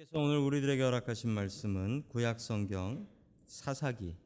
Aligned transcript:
하나님께서 0.00 0.18
오늘 0.18 0.38
우리들에게 0.38 0.82
허락하신 0.82 1.30
말씀은 1.30 2.04
구약 2.08 2.40
성경 2.40 3.06
사사기 3.44 4.16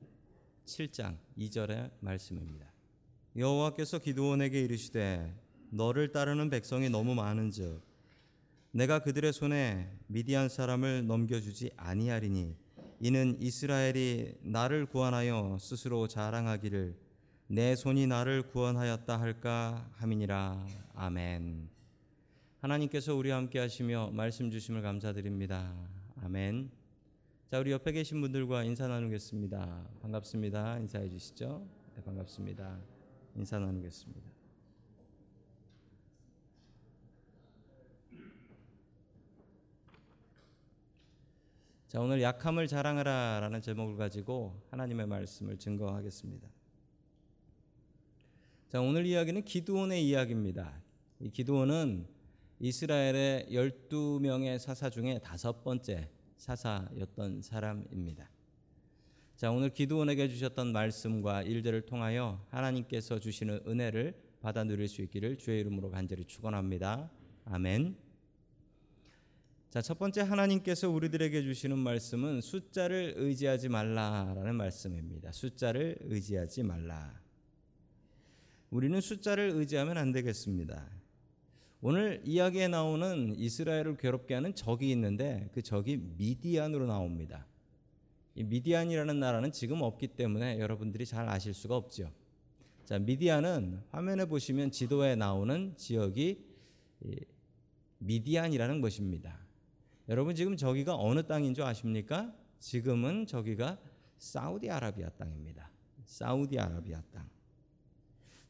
7장 0.65 1.17
2절의 1.37 1.91
말씀입니다. 2.01 2.67
여호와께서 3.37 3.99
기드온에게 3.99 4.61
이르시되 4.61 5.35
너를 5.71 6.13
따르는 6.13 6.51
백성이 6.51 6.89
너무 6.91 7.15
많은즉 7.15 7.83
내가 8.71 9.01
그들의 9.01 9.33
손에 9.33 9.91
미디안 10.07 10.49
사람을 10.49 11.07
넘겨주지 11.07 11.73
아니하리니 11.77 12.57
이는 13.01 13.37
이스라엘이 13.41 14.35
나를 14.43 14.87
구원하여 14.87 15.59
스스로 15.61 16.07
자랑하기를 16.07 16.97
내 17.49 17.75
손이 17.75 18.07
나를 18.07 18.49
구원하였다 18.49 19.21
할까 19.21 19.91
함이니라 19.95 20.67
아멘. 20.95 21.74
하나님께서 22.65 23.15
우리와 23.15 23.37
함께 23.37 23.59
하시며 23.59 24.09
말씀 24.11 24.51
주심을 24.51 24.81
감사드립니다. 24.81 25.71
아멘. 26.23 26.71
자, 27.51 27.59
우리 27.61 27.71
옆에 27.73 27.93
계신 27.93 28.23
분들과 28.23 28.65
인사 28.65 28.89
나누겠습니다. 28.89 29.87
반갑습니다. 30.01 30.79
인사해 30.79 31.11
주시죠. 31.11 31.69
네, 31.95 32.03
반갑습니다. 32.03 32.81
인사 33.35 33.59
나누겠습니다. 33.59 34.27
자, 41.89 42.01
오늘 42.01 42.23
약함을 42.23 42.67
자랑하라 42.67 43.41
라는 43.41 43.61
제목을 43.61 43.99
가지고 43.99 44.59
하나님의 44.71 45.07
말씀을 45.07 45.59
증거하겠습니다. 45.59 46.49
자, 48.71 48.81
오늘 48.81 49.05
이야기는 49.05 49.45
기드온의 49.45 50.09
이야기입니다. 50.09 50.81
이 51.21 51.29
기드온은 51.29 52.14
이스라엘의 52.61 53.49
12명의 53.51 54.59
사사 54.59 54.89
중에 54.89 55.19
다섯 55.23 55.63
번째 55.63 56.09
사사였던 56.37 57.43
사람입니다. 57.43 58.31
자, 59.37 59.51
오늘 59.51 59.71
기드온에게 59.71 60.29
주셨던 60.29 60.73
말씀과 60.73 61.43
일들을 61.43 61.83
통하여 61.83 62.45
하나님께서 62.51 63.19
주시는 63.19 63.63
은혜를 63.67 64.15
받아 64.41 64.63
누릴 64.63 64.89
수 64.89 65.03
있기를 65.03 65.39
주의 65.39 65.61
이름으로 65.61 65.91
간절히 65.91 66.25
축원합니다. 66.25 67.11
아멘. 67.47 67.97
자, 69.71 69.83
첫 69.83 69.99
번째 69.99 70.21
하나님께서 70.21 70.89
우리들에게 70.89 71.43
주시는 71.43 71.77
말씀은 71.79 72.43
숫자를 72.43 73.15
의지하지 73.17 73.69
말라라는 73.69 74.55
말씀입니다. 74.55 75.33
숫자를 75.33 75.97
의지하지 76.03 76.63
말라. 76.63 77.21
우리는 78.71 79.01
숫자를 79.01 79.51
의지하면 79.51 79.99
안 79.99 80.13
되겠습니다. 80.13 80.94
오늘 81.87 82.23
이야기에 82.25 82.69
나오는 82.69 83.35
이스라엘을 83.37 83.99
괴롭게 83.99 84.33
하는 84.33 84.55
적이 84.55 84.91
있는데 84.93 85.51
그 85.53 85.61
적이 85.61 85.99
미디안으로 86.17 86.87
나옵니다. 86.87 87.47
이 88.35 88.43
미디안이라는 88.43 89.21
나라는 89.21 89.53
지금 89.53 89.83
없기 89.83 90.09
때문에 90.09 90.61
여러분들이 90.61 91.05
잘 91.05 91.29
아실 91.29 91.53
수가 91.53 91.77
없죠. 91.77 92.11
자, 92.87 92.99
미디안은 92.99 93.83
화면에 93.91 94.25
보시면 94.25 94.71
지도에 94.71 95.15
나오는 95.15 95.75
지역이 95.77 96.43
미디안이라는 97.99 98.81
것입니다. 98.81 99.39
여러분 100.09 100.35
지금 100.35 100.57
저기가 100.57 100.97
어느 100.97 101.27
땅인 101.27 101.53
줄 101.53 101.65
아십니까? 101.65 102.35
지금은 102.61 103.27
저기가 103.27 103.79
사우디아라비아 104.17 105.11
땅입니다. 105.11 105.71
사우디아라비아 106.07 107.03
땅. 107.13 107.34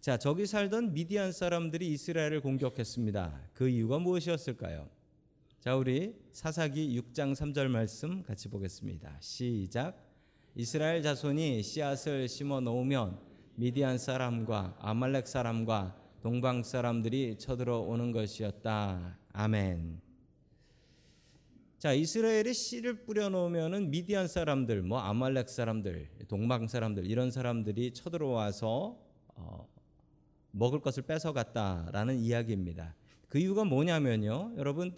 자, 0.05 0.19
저기 0.19 0.45
살던 0.45 0.93
미디안 0.93 1.33
사람들이 1.33 1.91
이스라엘을 1.93 2.43
공격했습니다. 2.43 3.41
그 3.55 3.71
이유가 3.71 3.99
무엇이었을까요? 3.99 4.87
자, 5.61 5.77
우리 5.77 6.15
사사기 6.31 7.01
6장 7.01 7.33
3절 7.33 7.69
말씀 7.69 8.23
같이 8.23 8.51
보겠습니다. 8.51 9.17
시작. 9.21 9.97
이스라엘 10.57 11.03
자손이 11.03 11.63
씨앗을 11.63 12.29
심어 12.29 12.61
놓으면 12.61 13.19
미디안 13.55 13.97
사람과 13.97 14.77
아말렉 14.79 15.27
사람과 15.27 15.97
동방 16.21 16.65
사람들이 16.65 17.39
쳐들어 17.39 17.79
오는 17.81 18.13
것이었다. 18.13 19.19
아멘. 19.33 20.03
자, 21.79 21.95
이스라엘이 21.95 22.53
씨를 22.53 23.07
뿌려 23.07 23.31
놓으면은 23.31 23.91
미디안 23.91 24.29
사람들, 24.29 24.83
뭐 24.83 24.99
아말렉 24.99 25.49
사람들, 25.49 26.11
동방 26.29 26.69
사람들 26.69 27.07
이런 27.07 27.31
사람들이 27.31 27.95
쳐들어와서 27.95 29.03
어, 29.37 29.74
먹을 30.55 30.81
것을 30.81 31.03
뺏어갔다라는 31.03 32.19
이야기입니다. 32.19 32.95
그 33.29 33.39
이유가 33.39 33.65
뭐냐면요, 33.65 34.55
여러분 34.57 34.97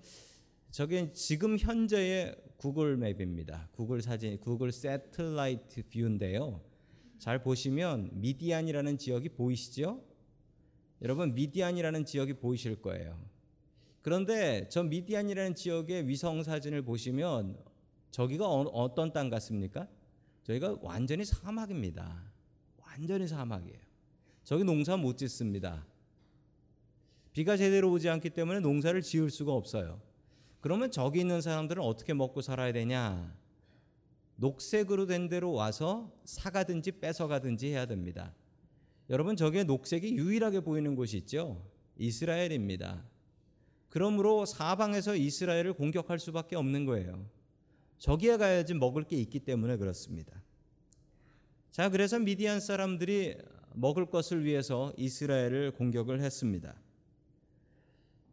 저게 0.71 1.13
지금 1.13 1.57
현재의 1.59 2.37
구글 2.57 2.97
map입니다. 2.97 3.69
구글 3.73 4.03
사진, 4.03 4.39
구글 4.39 4.73
satellite 4.73 5.89
view인데요. 5.89 6.61
잘 7.19 7.43
보시면 7.43 8.11
미디안이라는 8.13 8.99
지역이 8.99 9.31
보이시죠? 9.31 10.03
여러분 11.03 11.35
미디안이라는 11.35 12.05
지역이 12.05 12.35
보이실 12.35 12.83
거예요. 12.83 13.19
그런데 14.03 14.69
저 14.69 14.83
미디안이라는 14.83 15.55
지역의 15.55 16.09
위성 16.09 16.43
사진을 16.43 16.83
보시면 16.83 17.59
저기가 18.11 18.47
어, 18.49 18.95
떤땅 18.95 19.31
같습니까? 19.31 19.89
저희가 20.45 20.79
완전히 20.83 21.25
사막입니다. 21.25 22.33
완전히 22.79 23.27
사막이에요. 23.27 23.86
저기 24.47 24.63
농사 24.63 24.97
못 24.97 25.19
짓습니다. 25.19 25.85
비가 27.33 27.57
제대로 27.57 27.91
오지 27.91 28.09
않기 28.09 28.31
때문에 28.31 28.61
농사를 28.61 29.03
지을 29.03 29.29
수가 29.29 29.53
없어요. 29.53 30.01
그러면 30.61 30.93
저기 30.93 31.19
있는 31.19 31.41
사람들은 31.41 31.83
어떻게 31.83 32.15
먹고 32.15 32.43
살아야 32.43 32.73
되냐? 32.73 33.37
녹색으로 34.37 35.07
된 35.07 35.29
데로 35.29 35.53
와서 35.53 36.13
사가든지 36.25 36.93
뺏어가든지 36.93 37.71
해야 37.71 37.87
됩니다. 37.87 38.33
여러분 39.11 39.35
저게 39.35 39.65
녹색이 39.65 40.15
유일하게 40.15 40.61
보이는 40.61 40.95
곳이 40.95 41.17
있죠. 41.17 41.69
이스라엘입니다. 41.99 43.05
그러므로 43.89 44.47
사방에서 44.47 45.17
이스라엘을 45.17 45.73
공격할 45.73 46.21
수밖에 46.21 46.55
없는 46.55 46.85
거예요. 46.85 47.29
저기에 47.99 48.37
가야지 48.37 48.75
먹을 48.75 49.03
게 49.03 49.17
있기 49.17 49.41
때문에 49.41 49.77
그렇습니다. 49.77 50.41
자, 51.73 51.91
그래서 51.91 52.21
미디안 52.21 52.61
사람들이 52.61 53.39
먹을 53.77 54.07
것을 54.07 54.45
위해서 54.45 54.93
이스라엘을 54.97 55.73
공격을 55.73 56.21
했습니다. 56.23 56.75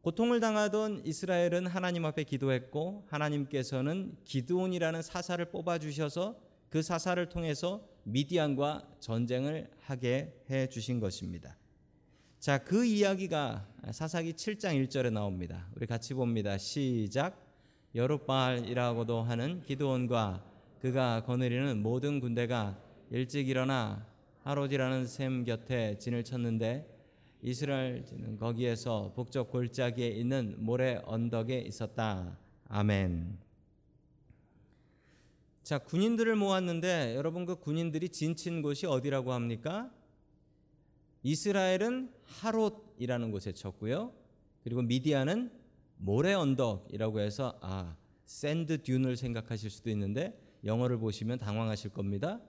고통을 0.02 0.40
당하던 0.40 1.06
이스라엘은 1.06 1.68
하나님 1.68 2.06
앞에 2.06 2.24
기도했고 2.24 3.06
하나님께서는 3.10 4.16
기드온이라는 4.24 5.02
사사를 5.02 5.44
뽑아 5.46 5.80
주셔서 5.80 6.38
그 6.70 6.82
사사를 6.82 7.28
통해서 7.30 7.86
미디안과 8.04 8.88
전쟁을 9.00 9.70
하게 9.80 10.34
해 10.50 10.68
주신 10.68 11.00
것입니다. 11.00 11.58
자, 12.40 12.58
그 12.58 12.86
이야기가 12.86 13.68
사사기 13.92 14.34
7장 14.34 14.82
1절에 14.88 15.12
나옵니다. 15.12 15.68
우리 15.76 15.86
같이 15.86 16.14
봅니다. 16.14 16.58
시작. 16.58 17.38
여룻바알이라고도 17.96 19.22
하는 19.22 19.62
기드온과 19.62 20.44
그가 20.82 21.24
거느리는 21.24 21.82
모든 21.82 22.20
군대가 22.20 22.78
일찍 23.10 23.48
일어나 23.48 24.06
하롯이라는 24.44 25.08
샘 25.08 25.46
곁에 25.46 25.98
진을 25.98 26.24
쳤는데 26.24 26.90
이스라엘은 27.42 28.38
거기에서 28.40 29.14
북쪽 29.16 29.52
골짜기에 29.52 30.08
있는 30.10 30.56
모래 30.60 31.02
언덕에 31.06 31.60
있었다. 31.60 32.38
아멘. 32.68 33.38
자, 35.64 35.78
군인들을 35.78 36.36
모았는데 36.36 37.16
여러분 37.16 37.46
그 37.46 37.56
군인들이 37.56 38.10
진친 38.10 38.62
곳이 38.62 38.86
어디라고 38.86 39.32
합니까? 39.32 39.92
이스라엘은 41.24 42.12
하롯이라는 42.24 43.32
곳에 43.32 43.54
쳤고요. 43.54 44.14
그리고 44.64 44.82
미디안은 44.82 45.52
모래 45.98 46.34
언덕이라고 46.34 47.22
해서 47.22 47.58
아, 47.62 47.96
sand 48.26 48.84
dune을 48.84 49.16
생각하실 49.16 49.70
수도 49.70 49.90
있는데 49.90 50.38
영어를 50.66 50.98
보시면 50.98 51.40
당황하실 51.40 51.92
겁니다. 51.92 52.42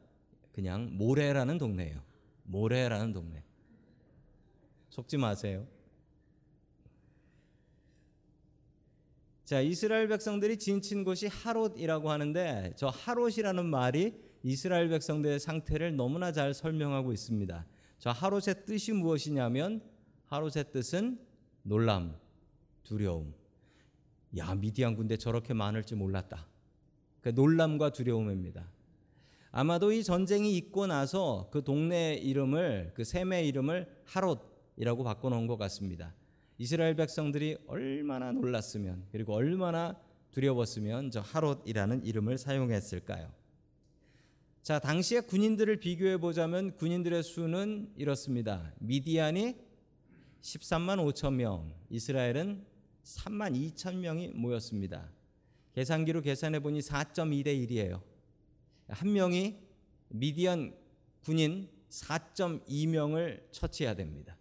그냥 0.55 0.97
모래라는 0.97 1.59
동네예요. 1.59 2.01
모래라는 2.45 3.13
동네. 3.13 3.43
속지 4.89 5.17
마세요. 5.17 5.67
자, 9.45 9.61
이스라엘 9.61 10.09
백성들이 10.09 10.59
진친 10.59 11.05
곳이 11.05 11.27
하롯이라고 11.27 12.11
하는데 12.11 12.73
저 12.77 12.87
하롯이라는 12.87 13.67
말이 13.67 14.15
이스라엘 14.43 14.89
백성들의 14.89 15.41
상태를 15.41 15.97
너무나 15.97 16.33
잘 16.33 16.55
설명하고 16.55 17.13
있습니다. 17.13 17.67
저 17.99 18.11
하롯의 18.11 18.65
뜻이 18.65 18.93
무엇이냐면 18.93 19.83
하롯의 20.27 20.73
뜻은 20.73 21.19
놀람, 21.63 22.17
두려움. 22.85 23.35
야, 24.37 24.55
미디안 24.55 24.95
군대 24.95 25.17
저렇게 25.17 25.53
많을지 25.53 25.95
몰랐다. 25.95 26.47
그 27.21 27.31
놀람과 27.31 27.91
두려움입니다. 27.91 28.74
아마도 29.57 29.93
이 29.93 30.03
전쟁이 30.03 30.57
있고 30.57 30.89
나서 30.89 31.49
그 31.53 31.63
동네 31.63 32.15
이름을 32.15 32.91
그 32.93 33.05
셈의 33.05 33.47
이름을 33.47 33.87
하롯이라고 34.05 35.05
바꿔 35.05 35.29
놓은 35.29 35.47
것 35.47 35.57
같습니다. 35.59 36.13
이스라엘 36.59 36.97
백성들이 36.97 37.59
얼마나 37.69 38.33
놀랐으면 38.33 39.05
그리고 39.13 39.33
얼마나 39.33 39.97
두려웠으면 40.33 41.13
저 41.13 41.21
하롯이라는 41.21 42.05
이름을 42.05 42.37
사용했을까요? 42.37 43.31
자, 44.65 44.81
당시의 44.81 45.29
군인들을 45.29 45.77
비교해 45.77 46.17
보자면 46.17 46.75
군인들의 46.75 47.23
수는 47.23 47.93
이렇습니다. 47.97 48.73
미디안이 48.81 49.55
13만 50.43 50.99
5천 51.13 51.35
명, 51.35 51.73
이스라엘은 51.91 52.65
3만 53.05 53.55
2천 53.55 53.99
명이 53.99 54.33
모였습니다. 54.35 55.13
계산기로 55.77 56.23
계산해 56.23 56.59
보니 56.59 56.81
4.2대 56.81 57.47
1이에요. 57.69 58.14
한 58.89 59.13
명이 59.13 59.59
미디안 60.09 60.75
군인 61.23 61.69
4.2명을 61.89 63.51
처치해야 63.51 63.95
됩니다. 63.95 64.37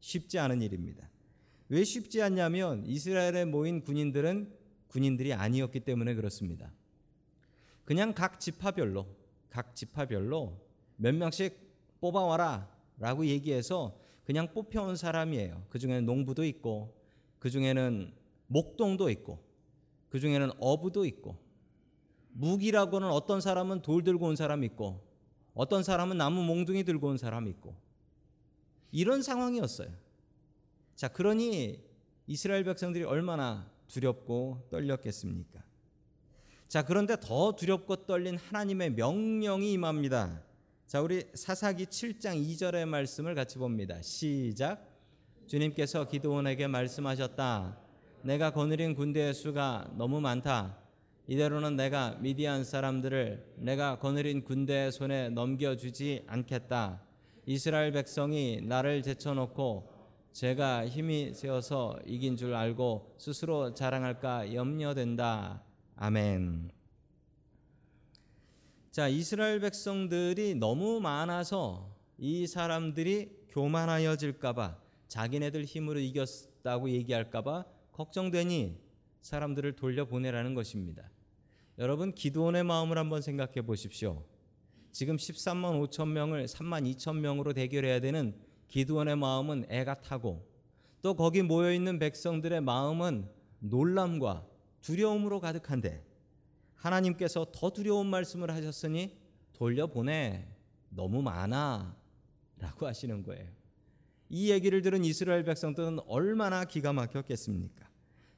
쉽지 0.00 0.38
않은 0.38 0.62
일입니다. 0.62 1.08
왜 1.68 1.82
쉽지 1.82 2.22
않냐면 2.22 2.84
이스라엘에 2.86 3.44
모인 3.44 3.82
군인들은 3.82 4.52
군인들이 4.88 5.32
아니었기 5.32 5.80
때문에 5.80 6.14
그렇습니다. 6.14 6.72
그냥 7.84 8.14
각 8.14 8.40
지파별로 8.40 9.06
각 9.50 9.74
지파별로 9.74 10.60
몇 10.96 11.14
명씩 11.14 11.98
뽑아와라 12.00 12.68
라고 12.98 13.26
얘기해서 13.26 13.98
그냥 14.24 14.52
뽑혀온 14.52 14.96
사람이에요. 14.96 15.66
그 15.70 15.78
중에는 15.78 16.04
농부도 16.04 16.44
있고 16.44 16.94
그 17.38 17.50
중에는 17.50 18.12
목동도 18.48 19.10
있고 19.10 19.38
그 20.08 20.20
중에는 20.20 20.50
어부도 20.58 21.04
있고 21.04 21.36
무기라고는 22.38 23.08
어떤 23.08 23.40
사람은 23.40 23.82
돌 23.82 24.04
들고 24.04 24.26
온 24.26 24.36
사람 24.36 24.62
있고 24.64 25.02
어떤 25.54 25.82
사람은 25.82 26.18
나무 26.18 26.42
몽둥이 26.44 26.84
들고 26.84 27.08
온 27.08 27.18
사람 27.18 27.48
있고 27.48 27.74
이런 28.92 29.22
상황이었어요. 29.22 29.88
자, 30.94 31.08
그러니 31.08 31.82
이스라엘 32.26 32.64
백성들이 32.64 33.04
얼마나 33.04 33.70
두렵고 33.88 34.66
떨렸겠습니까? 34.70 35.62
자, 36.68 36.84
그런데 36.84 37.16
더 37.20 37.54
두렵고 37.54 38.06
떨린 38.06 38.36
하나님의 38.36 38.92
명령이 38.92 39.72
임합니다. 39.72 40.42
자, 40.86 41.00
우리 41.00 41.24
사사기 41.34 41.86
7장 41.86 42.36
2절의 42.36 42.86
말씀을 42.86 43.34
같이 43.34 43.58
봅니다. 43.58 44.00
시작. 44.02 44.86
주님께서 45.46 46.08
기도원에게 46.08 46.66
말씀하셨다. 46.66 47.78
내가 48.22 48.50
거느린 48.50 48.94
군대의 48.94 49.32
수가 49.32 49.92
너무 49.96 50.20
많다. 50.20 50.85
이대로는 51.28 51.74
내가 51.74 52.16
미디안 52.20 52.62
사람들을 52.62 53.54
내가 53.56 53.98
거느린 53.98 54.44
군대의 54.44 54.92
손에 54.92 55.30
넘겨주지 55.30 56.22
않겠다. 56.28 57.02
이스라엘 57.46 57.90
백성이 57.92 58.60
나를 58.62 59.02
제쳐놓고 59.02 59.92
제가 60.32 60.86
힘이 60.86 61.32
세어서 61.34 61.98
이긴 62.06 62.36
줄 62.36 62.54
알고 62.54 63.16
스스로 63.18 63.74
자랑할까 63.74 64.54
염려된다. 64.54 65.62
아멘. 65.96 66.70
자, 68.92 69.08
이스라엘 69.08 69.60
백성들이 69.60 70.54
너무 70.54 71.00
많아서 71.00 71.94
이 72.18 72.46
사람들이 72.46 73.46
교만하여질까봐 73.50 74.76
자기네들 75.08 75.64
힘으로 75.64 75.98
이겼다고 75.98 76.90
얘기할까봐 76.90 77.64
걱정되니 77.92 78.78
사람들을 79.22 79.76
돌려보내라는 79.76 80.54
것입니다. 80.54 81.10
여러분 81.78 82.12
기도원의 82.12 82.64
마음을 82.64 82.96
한번 82.96 83.20
생각해 83.20 83.60
보십시오. 83.62 84.24
지금 84.92 85.16
13만 85.16 85.86
5천 85.86 86.08
명을 86.08 86.46
3만 86.46 86.90
2천 86.96 87.16
명으로 87.18 87.52
대결해야 87.52 88.00
되는 88.00 88.34
기도원의 88.68 89.16
마음은 89.16 89.66
애가 89.68 90.00
타고 90.00 90.48
또 91.02 91.14
거기 91.14 91.42
모여 91.42 91.72
있는 91.72 91.98
백성들의 91.98 92.62
마음은 92.62 93.28
놀람과 93.58 94.46
두려움으로 94.80 95.40
가득한데 95.40 96.02
하나님께서 96.76 97.46
더 97.52 97.70
두려운 97.70 98.06
말씀을 98.06 98.50
하셨으니 98.50 99.18
돌려보내 99.52 100.48
너무 100.88 101.20
많아라고 101.20 102.86
하시는 102.86 103.22
거예요. 103.22 103.48
이 104.30 104.50
얘기를 104.50 104.80
들은 104.80 105.04
이스라엘 105.04 105.44
백성들은 105.44 106.00
얼마나 106.06 106.64
기가 106.64 106.94
막혔겠습니까? 106.94 107.85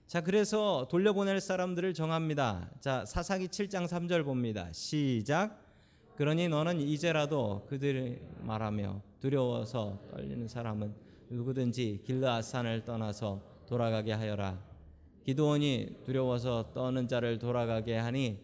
자, 0.09 0.23
그래서 0.23 0.89
돌려보낼 0.91 1.39
사람들을 1.39 1.93
정합니다. 1.93 2.71
자, 2.81 3.05
사사기 3.05 3.49
7장 3.49 3.87
3절 3.87 4.25
봅니다. 4.25 4.73
시작. 4.73 5.63
그러니 6.17 6.49
너는 6.49 6.81
이제라도 6.81 7.67
그들이 7.69 8.19
말하며 8.41 9.03
두려워서 9.21 10.01
떨리는 10.11 10.49
사람은 10.49 10.95
누구든지 11.29 12.01
길르앗산을 12.07 12.87
떠나서 12.87 13.43
돌아가게 13.67 14.15
하여라. 14.15 14.59
기도원이 15.27 15.99
두려워서 16.07 16.73
떠는 16.73 17.07
자를 17.07 17.39
돌아가게 17.39 17.95
하니 17.99 18.39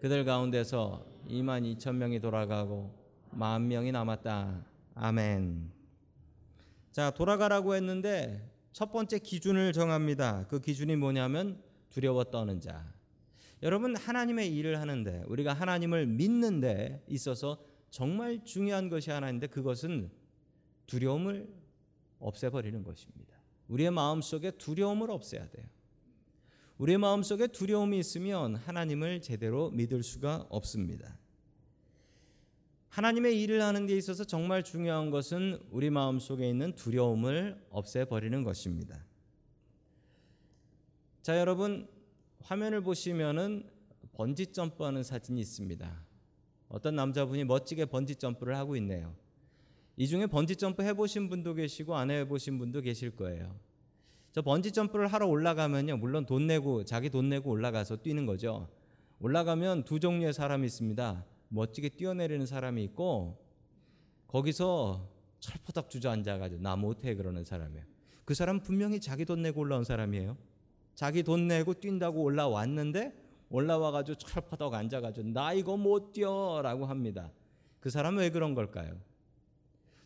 그들 0.00 0.24
가운데서 0.24 1.04
2만 1.28 1.76
2천 1.76 1.96
명이 1.96 2.20
돌아가고 2.20 2.90
만 3.32 3.68
명이 3.68 3.92
남았다. 3.92 4.64
아멘. 4.94 5.70
자, 6.90 7.10
돌아가라고 7.10 7.74
했는데 7.74 8.50
첫 8.72 8.90
번째 8.90 9.18
기준을 9.18 9.72
정합니다. 9.72 10.46
그 10.48 10.60
기준이 10.60 10.96
뭐냐면 10.96 11.62
두려워 11.90 12.24
떠는 12.24 12.60
자. 12.60 12.92
여러분 13.62 13.94
하나님의 13.94 14.54
일을 14.56 14.80
하는데 14.80 15.22
우리가 15.26 15.52
하나님을 15.52 16.06
믿는데 16.06 17.04
있어서 17.08 17.62
정말 17.90 18.42
중요한 18.44 18.88
것이 18.88 19.10
하나 19.10 19.28
있는데 19.28 19.46
그것은 19.46 20.10
두려움을 20.86 21.48
없애버리는 22.18 22.82
것입니다. 22.82 23.36
우리의 23.68 23.90
마음속에 23.90 24.52
두려움을 24.52 25.10
없애야 25.10 25.48
돼요. 25.50 25.66
우리의 26.78 26.98
마음속에 26.98 27.48
두려움이 27.48 27.98
있으면 27.98 28.56
하나님을 28.56 29.20
제대로 29.20 29.70
믿을 29.70 30.02
수가 30.02 30.46
없습니다. 30.48 31.18
하나님의 32.92 33.40
일을 33.40 33.62
하는 33.62 33.86
데 33.86 33.96
있어서 33.96 34.22
정말 34.22 34.62
중요한 34.62 35.10
것은 35.10 35.58
우리 35.70 35.88
마음 35.88 36.18
속에 36.18 36.46
있는 36.46 36.74
두려움을 36.74 37.58
없애버리는 37.70 38.44
것입니다. 38.44 39.02
자, 41.22 41.38
여러분 41.38 41.88
화면을 42.42 42.82
보시면은 42.82 43.66
번지 44.12 44.48
점프하는 44.48 45.04
사진이 45.04 45.40
있습니다. 45.40 46.04
어떤 46.68 46.94
남자분이 46.94 47.44
멋지게 47.44 47.86
번지 47.86 48.16
점프를 48.16 48.58
하고 48.58 48.76
있네요. 48.76 49.14
이 49.96 50.06
중에 50.06 50.26
번지 50.26 50.56
점프 50.56 50.82
해보신 50.82 51.30
분도 51.30 51.54
계시고 51.54 51.96
안 51.96 52.10
해보신 52.10 52.58
분도 52.58 52.82
계실 52.82 53.16
거예요. 53.16 53.58
저 54.32 54.42
번지 54.42 54.70
점프를 54.70 55.06
하러 55.06 55.26
올라가면요, 55.28 55.96
물론 55.96 56.26
돈 56.26 56.46
내고 56.46 56.84
자기 56.84 57.08
돈 57.08 57.30
내고 57.30 57.52
올라가서 57.52 58.02
뛰는 58.02 58.26
거죠. 58.26 58.68
올라가면 59.18 59.84
두 59.84 59.98
종류의 59.98 60.34
사람이 60.34 60.66
있습니다. 60.66 61.31
멋지게 61.52 61.90
뛰어내리는 61.90 62.46
사람이 62.46 62.82
있고 62.84 63.38
거기서 64.26 65.08
철퍼덕 65.38 65.90
주저앉아가지고 65.90 66.62
나 66.62 66.76
못해 66.76 67.14
그러는 67.14 67.44
사람이에요. 67.44 67.84
그 68.24 68.34
사람 68.34 68.60
분명히 68.60 69.00
자기 69.00 69.24
돈 69.24 69.42
내고 69.42 69.60
올라온 69.60 69.84
사람이에요. 69.84 70.36
자기 70.94 71.22
돈 71.22 71.48
내고 71.48 71.74
뛴다고 71.74 72.22
올라왔는데 72.22 73.12
올라와가지고 73.50 74.16
철퍼덕 74.16 74.72
앉아가지고 74.72 75.28
나 75.28 75.52
이거 75.52 75.76
못 75.76 76.12
뛰어라고 76.12 76.86
합니다. 76.86 77.30
그 77.80 77.90
사람은 77.90 78.20
왜 78.20 78.30
그런 78.30 78.54
걸까요? 78.54 78.98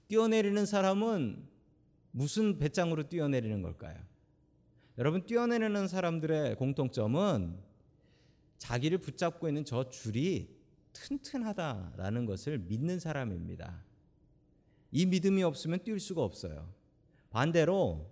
뛰어내리는 0.09 0.67
사람은 0.67 1.47
무슨 2.11 2.59
배짱으로 2.59 3.09
뛰어내리는 3.09 3.63
걸까요? 3.63 3.97
여러분 4.99 5.27
뛰어내리는 5.27 5.87
사람들의 5.87 6.57
공통점은 6.57 7.61
자기를 8.59 8.99
붙잡고 8.99 9.47
있는 9.47 9.65
저 9.65 9.89
줄이 9.91 10.56
튼튼하다라는 11.01 12.27
것을 12.27 12.59
믿는 12.59 12.99
사람입니다. 12.99 13.83
이 14.93 15.07
믿음이 15.07 15.43
없으면 15.43 15.81
뛸 15.81 15.99
수가 16.01 16.23
없어요. 16.23 16.73
반대로 17.31 18.11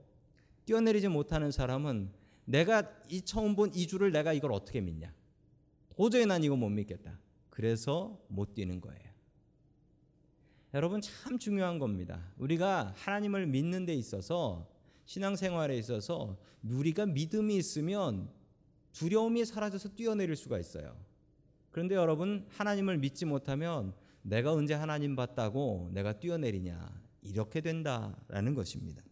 뛰어내리지 0.64 1.09
못하는 1.09 1.50
사람은 1.50 2.11
내가 2.45 2.91
이 3.09 3.23
처음 3.23 3.57
본 3.57 3.71
이 3.75 3.87
줄을 3.87 4.12
내가 4.12 4.33
이걸 4.33 4.53
어떻게 4.53 4.81
믿냐? 4.81 5.12
도저히 5.97 6.26
난 6.26 6.43
이거 6.45 6.57
못 6.57 6.69
믿겠다. 6.69 7.19
그래서 7.50 8.21
못 8.29 8.55
뛰는 8.55 8.81
거예요. 8.81 9.14
여러분 10.75 11.00
참 11.00 11.38
중요한 11.38 11.79
겁니다. 11.79 12.33
우리가 12.37 12.93
하나님을 12.97 13.47
믿는 13.47 13.87
데 13.87 13.95
있어서 13.95 14.69
신앙생활에 15.07 15.79
있어서 15.79 16.37
우리가 16.64 17.07
믿음이 17.07 17.57
있으면 17.57 18.29
두려움이 18.93 19.45
사라져서 19.45 19.91
뛰어내릴 19.91 20.35
수가 20.35 20.59
있어요. 20.59 20.97
그런데 21.75 21.97
여러분 21.97 22.47
하나님을 22.50 22.99
믿지 22.99 23.25
못하면 23.25 23.95
내가 24.23 24.52
언제 24.52 24.75
하나님 24.75 25.16
봤다고 25.16 25.90
내가 25.93 26.12
뛰어내리냐 26.21 27.02
이렇게 27.23 27.61
된다라는 27.61 28.54
것입니다. 28.54 29.02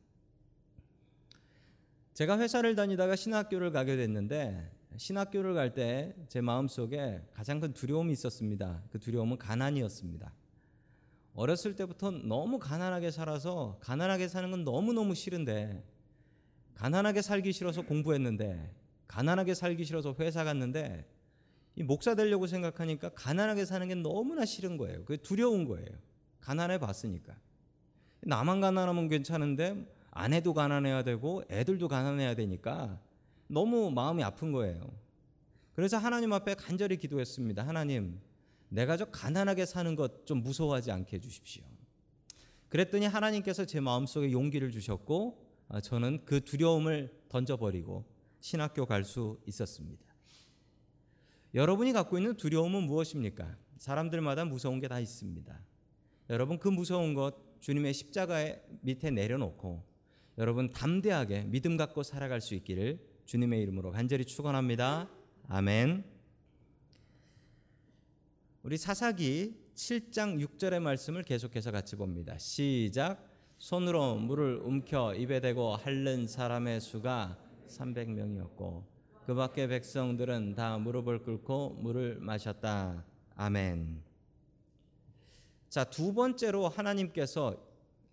제가 2.15 2.39
회사를 2.39 2.77
다니다가 2.77 3.17
신학교를 3.17 3.73
가게 3.73 3.97
됐는데 3.97 4.71
신학교를 4.97 5.55
갈 5.55 5.75
때 5.75 6.15
제 6.29 6.41
마음속에 6.41 7.21
가장 7.33 7.59
큰 7.59 7.73
두려움이 7.73 8.13
있었습니다. 8.13 8.85
그 8.91 9.01
두려움은 9.01 9.39
가난이었습니다. 9.39 10.33
어렸을 11.35 11.75
때부터 11.75 12.13
너무 12.13 12.61
가난하게 12.61 13.11
살아서 13.11 13.79
가난하게 13.81 14.29
사는 14.29 14.49
건 14.53 14.63
너무너무 14.63 15.17
싫은데 15.17 15.83
가난하게 16.75 17.23
살기 17.23 17.51
싫어서 17.53 17.83
공부했는데 17.83 18.73
가난하게 19.09 19.55
살기 19.55 19.85
싫어서 19.85 20.15
회사 20.21 20.45
갔는데 20.45 21.09
이 21.09 21.22
목사 21.81 22.15
되려고 22.15 22.47
생각하니까 22.47 23.11
가난하게 23.11 23.65
사는 23.65 23.87
게 23.89 23.95
너무나 23.95 24.45
싫은 24.45 24.77
거예요. 24.77 25.05
그 25.05 25.21
두려운 25.23 25.65
거예요. 25.67 25.89
가난해 26.41 26.79
봤으니까. 26.79 27.35
나만 28.21 28.61
가난하면 28.61 29.09
괜찮은데 29.09 29.87
아내도 30.11 30.53
가난해야 30.53 31.03
되고 31.03 31.43
애들도 31.51 31.89
가난해야 31.89 32.35
되니까 32.35 33.01
너무 33.49 33.91
마음이 33.91 34.23
아픈 34.23 34.53
거예요. 34.53 34.93
그래서 35.75 35.97
하나님 35.97 36.33
앞에 36.33 36.55
간절히 36.55 36.99
기도했습니다. 36.99 37.67
하나님, 37.67 38.21
내가 38.69 38.97
저 38.97 39.07
가난하게 39.07 39.65
사는 39.67 39.97
것 39.97 40.27
좀 40.27 40.43
무서워하지 40.43 40.91
않게 40.93 41.17
해주십시오. 41.17 41.65
그랬더니 42.69 43.07
하나님께서 43.07 43.65
제 43.65 43.81
마음속에 43.81 44.33
용기를 44.33 44.71
주셨고 44.71 45.47
아, 45.69 45.81
저는 45.81 46.25
그 46.27 46.45
두려움을 46.45 47.23
던져버리고 47.29 48.05
신학교 48.41 48.85
갈 48.87 49.05
수 49.05 49.41
있었습니다. 49.47 50.05
여러분이 51.55 51.93
갖고 51.93 52.19
있는 52.19 52.37
두려움은 52.37 52.85
무엇입니까? 52.85 53.57
사람들마다 53.77 54.45
무서운 54.45 54.81
게 54.81 54.89
다 54.89 55.01
있습니다. 55.01 55.61
여러분 56.31 56.59
그 56.59 56.69
무서운 56.69 57.15
것 57.15 57.35
주님의 57.61 57.93
십자가의 57.95 58.63
밑에 58.81 59.11
내려놓고 59.11 59.85
여러분 60.39 60.71
담대하게 60.73 61.45
믿음 61.45 61.77
갖고 61.77 62.03
살아갈 62.03 62.41
수 62.41 62.55
있기를 62.55 63.01
주님의 63.27 63.61
이름으로 63.63 63.91
간절히 63.93 64.25
축원합니다. 64.25 65.11
아멘. 65.49 66.05
우리 68.63 68.77
사사기 68.79 69.61
7장 69.75 70.39
6절의 70.47 70.81
말씀을 70.81 71.23
계속해서 71.23 71.71
같이 71.71 71.97
봅니다. 71.97 72.39
시작. 72.39 73.29
손으로 73.59 74.17
물을 74.17 74.57
움켜 74.57 75.15
입에 75.15 75.41
대고 75.41 75.77
핥는 75.77 76.27
사람의 76.29 76.81
수가 76.81 77.39
300명이었고 77.69 78.92
그 79.27 79.35
밖에 79.35 79.69
백성들은 79.69 80.57
다 80.57 80.79
무릎을 80.79 81.23
꿇고 81.23 81.79
물을 81.81 82.19
마셨다. 82.21 83.05
아멘. 83.37 84.03
자, 85.69 85.85
두 85.85 86.13
번째로 86.13 86.69
하나님께서 86.69 87.57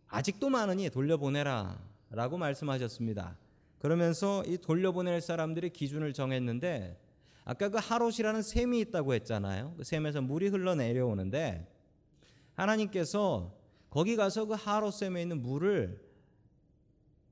아직도 0.08 0.50
많으니 0.50 0.90
돌려보내라 0.90 1.80
라고 2.12 2.38
말씀하셨습니다. 2.38 3.38
그러면서 3.80 4.44
이 4.46 4.58
돌려보낼 4.58 5.22
사람들의 5.22 5.72
기준을 5.72 6.14
정했는데 6.14 7.00
아까 7.44 7.70
그 7.70 7.80
하롯이라는 7.82 8.42
샘이 8.44 8.80
있다고 8.82 9.14
했잖아요. 9.16 9.74
그 9.78 9.84
샘에서 9.84 10.22
물이 10.22 10.50
흘러 10.50 10.76
내려오는데 10.76 11.68
하나님께서 12.54 13.58
거기 13.90 14.16
가서 14.16 14.46
그 14.46 14.54
하롯 14.54 14.94
샘에 14.94 15.22
있는 15.24 15.42
물을 15.42 16.08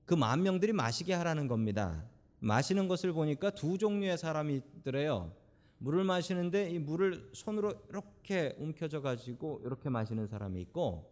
그 0.05 0.15
만 0.15 0.41
명들이 0.41 0.73
마시게 0.73 1.13
하라는 1.13 1.47
겁니다. 1.47 2.03
마시는 2.39 2.87
것을 2.87 3.13
보니까 3.13 3.49
두 3.51 3.77
종류의 3.77 4.17
사람이 4.17 4.55
있더래요. 4.79 5.33
물을 5.79 6.03
마시는데 6.03 6.69
이 6.69 6.79
물을 6.79 7.29
손으로 7.33 7.73
이렇게 7.89 8.55
움켜져 8.57 9.01
가지고 9.01 9.61
이렇게 9.63 9.89
마시는 9.89 10.27
사람이 10.27 10.59
있고 10.61 11.11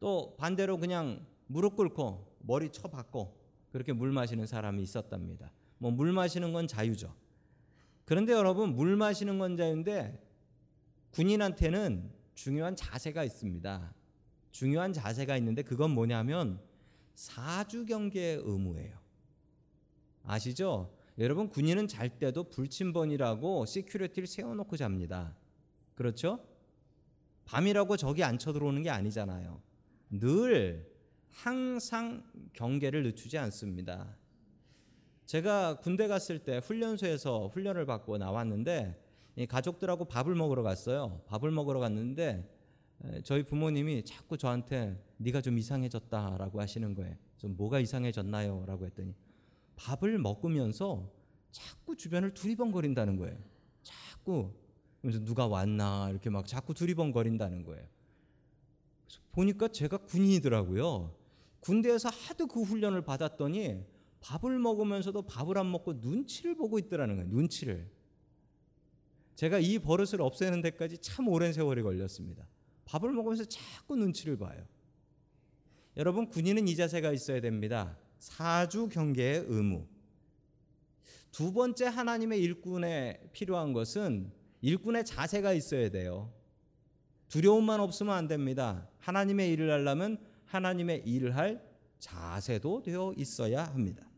또 0.00 0.34
반대로 0.38 0.78
그냥 0.78 1.26
무릎 1.46 1.76
꿇고 1.76 2.36
머리 2.40 2.70
쳐박고 2.70 3.36
그렇게 3.72 3.92
물 3.92 4.12
마시는 4.12 4.46
사람이 4.46 4.82
있었답니다. 4.82 5.52
뭐 5.78 5.90
물 5.90 6.12
마시는 6.12 6.52
건 6.52 6.66
자유죠. 6.66 7.14
그런데 8.04 8.32
여러분 8.32 8.74
물 8.74 8.96
마시는 8.96 9.38
건 9.38 9.56
자유인데 9.56 10.18
군인한테는 11.12 12.10
중요한 12.34 12.76
자세가 12.76 13.24
있습니다. 13.24 13.94
중요한 14.50 14.92
자세가 14.92 15.36
있는데 15.38 15.62
그건 15.62 15.90
뭐냐면 15.92 16.60
사주 17.14 17.86
경계의 17.86 18.42
의무예요. 18.44 18.97
아시죠? 20.28 20.94
여러분 21.18 21.48
군인은 21.48 21.88
잘 21.88 22.18
때도 22.18 22.50
불침번이라고 22.50 23.64
security를 23.64 24.26
세워놓고 24.26 24.76
잡니다. 24.76 25.34
그렇죠? 25.94 26.44
밤이라고 27.46 27.96
적이 27.96 28.24
안 28.24 28.38
쳐들어오는 28.38 28.82
게 28.82 28.90
아니잖아요. 28.90 29.60
늘 30.10 30.86
항상 31.30 32.22
경계를 32.52 33.04
늦추지 33.04 33.38
않습니다. 33.38 34.16
제가 35.24 35.80
군대 35.80 36.06
갔을 36.08 36.40
때 36.40 36.58
훈련소에서 36.58 37.48
훈련을 37.48 37.86
받고 37.86 38.18
나왔는데 38.18 39.02
가족들하고 39.48 40.04
밥을 40.04 40.34
먹으러 40.34 40.62
갔어요. 40.62 41.22
밥을 41.26 41.50
먹으러 41.50 41.80
갔는데 41.80 42.46
저희 43.24 43.44
부모님이 43.44 44.04
자꾸 44.04 44.36
저한테 44.36 45.02
네가 45.16 45.40
좀 45.40 45.56
이상해졌다라고 45.58 46.60
하시는 46.60 46.94
거예요. 46.94 47.14
좀 47.38 47.56
뭐가 47.56 47.80
이상해졌나요?라고 47.80 48.84
했더니 48.84 49.14
밥을 49.78 50.18
먹으면서 50.18 51.10
자꾸 51.52 51.96
주변을 51.96 52.34
두리번거린다는 52.34 53.16
거예요. 53.16 53.38
자꾸 53.82 54.52
그래서 55.00 55.20
누가 55.20 55.46
왔나 55.46 56.08
이렇게 56.10 56.28
막 56.28 56.46
자꾸 56.46 56.74
두리번거린다는 56.74 57.64
거예요. 57.64 57.86
보니까 59.32 59.68
제가 59.68 59.98
군인이더라고요. 59.98 61.14
군대에서 61.60 62.08
하도 62.08 62.46
그 62.48 62.62
훈련을 62.62 63.02
받았더니 63.02 63.84
밥을 64.20 64.58
먹으면서도 64.58 65.22
밥을 65.22 65.56
안 65.58 65.70
먹고 65.70 65.94
눈치를 65.94 66.56
보고 66.56 66.78
있더라는 66.78 67.16
거예요. 67.16 67.30
눈치를. 67.30 67.88
제가 69.36 69.60
이 69.60 69.78
버릇을 69.78 70.20
없애는 70.20 70.60
데까지 70.62 70.98
참 70.98 71.28
오랜 71.28 71.52
세월이 71.52 71.82
걸렸습니다. 71.82 72.44
밥을 72.84 73.12
먹으면서 73.12 73.44
자꾸 73.44 73.94
눈치를 73.94 74.36
봐요. 74.36 74.66
여러분 75.96 76.28
군인은 76.28 76.66
이 76.66 76.74
자세가 76.74 77.12
있어야 77.12 77.40
됩니다. 77.40 77.96
사주 78.18 78.88
경계의 78.88 79.44
의무. 79.46 79.86
두 81.30 81.52
번째 81.52 81.86
하나님의 81.86 82.40
일꾼에 82.40 83.20
필요한 83.32 83.72
것은 83.72 84.32
일꾼의 84.60 85.04
자세가 85.04 85.52
있어야 85.52 85.88
돼요. 85.88 86.32
두려움만 87.28 87.80
없으면 87.80 88.14
안 88.14 88.26
됩니다. 88.26 88.88
하나님의 88.98 89.52
일을 89.52 89.70
하려면 89.70 90.18
하나님의 90.46 91.02
일을 91.04 91.36
할 91.36 91.62
자세도 91.98 92.82
되어 92.82 93.12
있어야 93.16 93.64
합니다. 93.64 94.08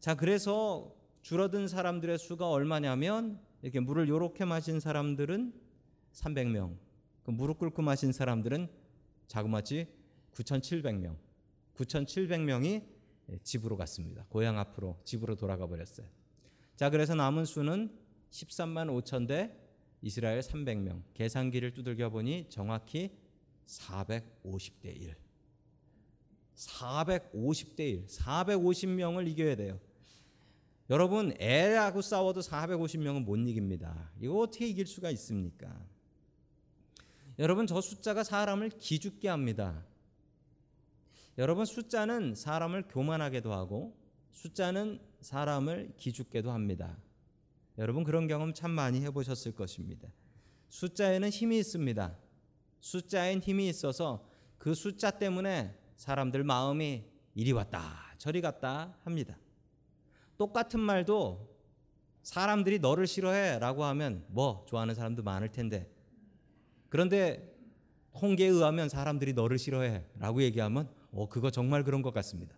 자, 0.00 0.14
그래서 0.14 0.94
줄어든 1.22 1.68
사람들의 1.68 2.18
수가 2.18 2.48
얼마냐면 2.48 3.38
이렇게 3.62 3.80
물을 3.80 4.08
요렇게 4.08 4.46
마신 4.46 4.80
사람들은 4.80 5.52
300명. 6.12 6.76
그 7.22 7.30
무릎 7.30 7.58
꿇고 7.58 7.82
마신 7.82 8.12
사람들은 8.12 8.68
자그마치 9.26 9.86
9,700명. 10.32 11.29
9,700명이 11.76 12.84
집으로 13.42 13.76
갔습니다. 13.76 14.24
고향 14.28 14.58
앞으로 14.58 14.98
집으로 15.04 15.36
돌아가 15.36 15.66
버렸어요. 15.66 16.06
자, 16.76 16.90
그래서 16.90 17.14
남은 17.14 17.44
수는 17.44 17.90
13만 18.30 18.88
5천 19.02 19.28
대 19.28 19.56
이스라엘 20.02 20.40
300명. 20.40 21.02
계산기를 21.14 21.74
두들겨 21.74 22.10
보니 22.10 22.46
정확히 22.48 23.16
450대 23.66 24.86
1. 24.86 25.14
450대 26.54 27.80
1. 27.80 28.06
450명을 28.06 29.28
이겨야 29.28 29.56
돼요. 29.56 29.80
여러분 30.88 31.32
애하고 31.40 32.02
싸워도 32.02 32.40
450명은 32.40 33.22
못 33.24 33.36
이깁니다. 33.36 34.10
이거 34.20 34.38
어떻게 34.38 34.66
이길 34.66 34.86
수가 34.86 35.10
있습니까? 35.10 35.72
여러분 37.38 37.66
저 37.66 37.80
숫자가 37.80 38.24
사람을 38.24 38.70
기죽게 38.70 39.28
합니다. 39.28 39.84
여러분 41.40 41.64
숫자는 41.64 42.34
사람을 42.34 42.88
교만하게도 42.88 43.50
하고 43.50 43.96
숫자는 44.32 45.00
사람을 45.22 45.94
기죽게도 45.96 46.50
합니다. 46.50 46.98
여러분 47.78 48.04
그런 48.04 48.26
경험 48.26 48.52
참 48.52 48.70
많이 48.72 49.00
해보셨을 49.00 49.52
것입니다. 49.52 50.06
숫자에는 50.68 51.30
힘이 51.30 51.58
있습니다. 51.60 52.14
숫자엔 52.80 53.40
힘이 53.40 53.70
있어서 53.70 54.28
그 54.58 54.74
숫자 54.74 55.10
때문에 55.10 55.74
사람들 55.96 56.44
마음이 56.44 57.04
이리 57.34 57.52
왔다 57.52 58.14
저리 58.18 58.42
갔다 58.42 58.94
합니다. 59.04 59.38
똑같은 60.36 60.78
말도 60.78 61.56
사람들이 62.22 62.80
너를 62.80 63.06
싫어해 63.06 63.60
라고 63.60 63.84
하면 63.84 64.26
뭐 64.28 64.66
좋아하는 64.68 64.94
사람도 64.94 65.22
많을 65.22 65.48
텐데 65.48 65.90
그런데 66.90 67.50
통계에 68.12 68.48
의하면 68.48 68.90
사람들이 68.90 69.32
너를 69.32 69.56
싫어해 69.56 70.04
라고 70.18 70.42
얘기하면 70.42 70.99
어 71.12 71.28
그거 71.28 71.50
정말 71.50 71.84
그런 71.84 72.02
것 72.02 72.12
같습니다. 72.14 72.56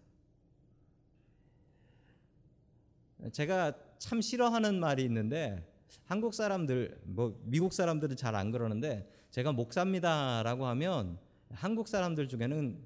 제가 3.32 3.72
참 3.98 4.20
싫어하는 4.20 4.80
말이 4.80 5.04
있는데 5.04 5.64
한국 6.04 6.34
사람들 6.34 7.00
뭐 7.04 7.40
미국 7.44 7.72
사람들은 7.72 8.16
잘 8.16 8.34
안 8.34 8.50
그러는데 8.50 9.08
제가 9.30 9.52
목사입니다라고 9.52 10.66
하면 10.66 11.18
한국 11.50 11.88
사람들 11.88 12.28
중에는 12.28 12.78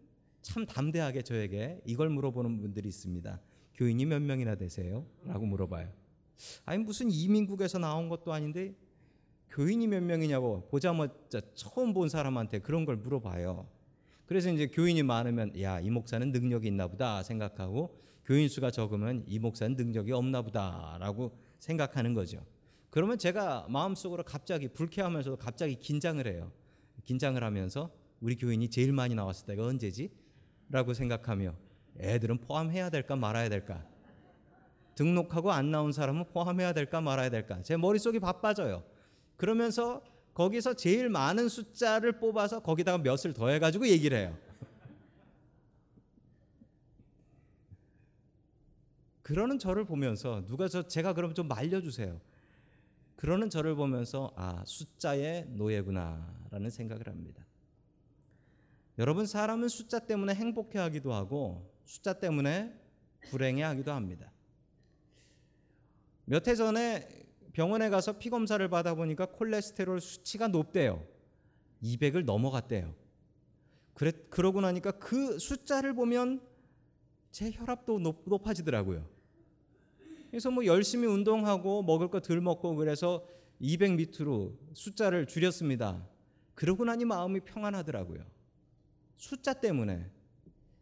참 0.43 0.67
담대하게 0.67 1.23
저에게 1.23 1.81
이걸 1.85 2.11
물어보는 2.11 2.59
분들이 2.61 2.89
있습니다. 2.89 3.41
교인이 3.75 4.05
몇 4.07 4.21
명이나 4.23 4.55
되세요? 4.57 5.07
라고 5.25 5.47
물어봐요. 5.47 5.91
아니 6.65 6.83
무슨 6.83 7.11
이민국에서 7.11 7.79
나온 7.79 8.09
것도 8.09 8.33
아닌데 8.33 8.75
교인이 9.51 9.87
몇 9.87 10.03
명이냐고 10.03 10.67
보자마자 10.69 11.41
처음 11.55 11.95
본 11.95 12.09
사람한테 12.09 12.59
그런 12.59 12.85
걸 12.85 12.97
물어봐요. 12.97 13.67
그래서 14.27 14.51
이제 14.51 14.67
교인이 14.67 15.03
많으면 15.03 15.61
야, 15.61 15.81
이 15.81 15.89
목사는 15.89 16.31
능력이 16.33 16.67
있나 16.67 16.89
보다 16.89 17.23
생각하고 17.23 18.01
교인 18.25 18.49
수가 18.49 18.71
적으면 18.73 19.25
이 19.27 19.39
목사는 19.39 19.77
능력이 19.77 20.13
없나 20.13 20.43
보다라고 20.43 21.39
생각하는 21.61 22.13
거죠. 22.13 22.45
그러면 22.91 23.19
제가 23.19 23.67
마음속으로 23.69 24.25
갑자기 24.25 24.69
불쾌하면서도 24.69 25.37
갑자기 25.37 25.77
긴장을 25.77 26.27
해요. 26.27 26.51
긴장을 27.05 27.43
하면서 27.43 27.91
우리 28.21 28.37
교인이 28.37 28.69
제일 28.69 28.93
많이 28.93 29.15
나왔을 29.15 29.47
때가 29.47 29.65
언제지? 29.65 30.11
라고 30.69 30.93
생각하며 30.93 31.55
애들은 32.01 32.39
포함해야 32.39 32.91
될까 32.91 33.15
말아야 33.15 33.49
될까? 33.49 33.85
등록하고 34.97 35.53
안 35.53 35.71
나온 35.71 35.93
사람은 35.93 36.25
포함해야 36.33 36.73
될까 36.73 37.01
말아야 37.01 37.31
될까? 37.31 37.63
제 37.63 37.77
머릿속이 37.77 38.19
바빠져요. 38.19 38.83
그러면서 39.37 40.03
거기서 40.37 40.75
제일 40.75 41.09
많은 41.09 41.49
숫자를 41.49 42.21
뽑아서 42.21 42.61
거기다가 42.61 42.99
몇을 42.99 43.33
더해가지고 43.35 43.89
얘기를 43.89 44.19
해요. 44.19 44.39
그러는 49.23 49.59
저를 49.59 49.87
보면서 49.87 50.45
누가 50.45 50.69
저 50.69 50.87
제가 50.87 51.15
그럼 51.15 51.33
좀 51.33 51.49
말려주세요. 51.49 52.21
그러는 53.17 53.49
저를 53.49 53.77
보면서 53.77 54.31
아 54.37 54.63
숫자의 54.67 55.47
노예구나라는 55.49 56.69
생각을 56.69 57.07
합니다. 57.07 57.43
여러분 58.99 59.25
사람은 59.25 59.69
숫자 59.69 60.01
때문에 60.01 60.35
행복해하기도 60.35 61.15
하고 61.15 61.73
숫자 61.87 62.13
때문에 62.13 62.79
불행해하기도 63.31 63.91
합니다. 63.91 64.31
몇 66.27 66.47
해 66.47 66.55
전에 66.55 67.26
병원에 67.57 67.89
가서 67.89 68.19
피 68.19 68.29
검사를 68.29 68.69
받아 68.69 68.95
보니까 68.95 69.25
콜레스테롤 69.25 69.99
수치가 69.99 70.47
높대요. 70.47 71.03
200을 71.83 72.27
넘어갔대요. 72.27 72.95
그래 73.95 74.13
그러고 74.29 74.61
나니까 74.61 74.91
그 74.91 75.39
숫자를 75.39 75.95
보면 75.95 76.43
제 77.31 77.51
혈압도 77.51 77.99
높, 77.99 78.25
높아지더라고요. 78.27 79.09
그래서 80.29 80.51
뭐 80.51 80.67
열심히 80.67 81.09
운동하고 81.09 81.83
먹을 81.83 82.11
거 82.11 82.21
덜 82.21 82.43
먹고 82.43 82.77
그래서 82.77 83.27
200 83.61 83.95
밑으로 83.95 84.55
숫자를 84.75 85.25
줄였습니다. 85.25 86.07
그러고 86.55 86.85
나니 86.85 87.07
마음이 87.07 87.41
평안하더라고요. 87.41 88.23
숫자 89.17 89.55
때문에. 89.55 90.11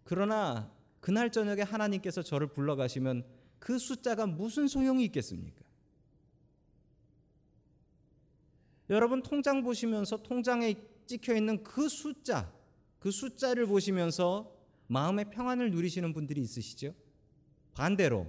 그러나 0.02 0.72
그날 0.98 1.30
저녁에 1.30 1.62
하나님께서 1.62 2.22
저를 2.22 2.48
불러가시면 2.48 3.24
그 3.60 3.78
숫자가 3.78 4.26
무슨 4.26 4.66
소용이 4.66 5.04
있겠습니까? 5.04 5.63
여러분 8.90 9.22
통장 9.22 9.62
보시면서 9.62 10.18
통장에 10.22 10.74
찍혀 11.06 11.34
있는 11.36 11.62
그 11.62 11.88
숫자, 11.88 12.52
그 12.98 13.10
숫자를 13.10 13.66
보시면서 13.66 14.54
마음의 14.88 15.30
평안을 15.30 15.70
누리시는 15.70 16.12
분들이 16.12 16.40
있으시죠? 16.42 16.94
반대로 17.72 18.26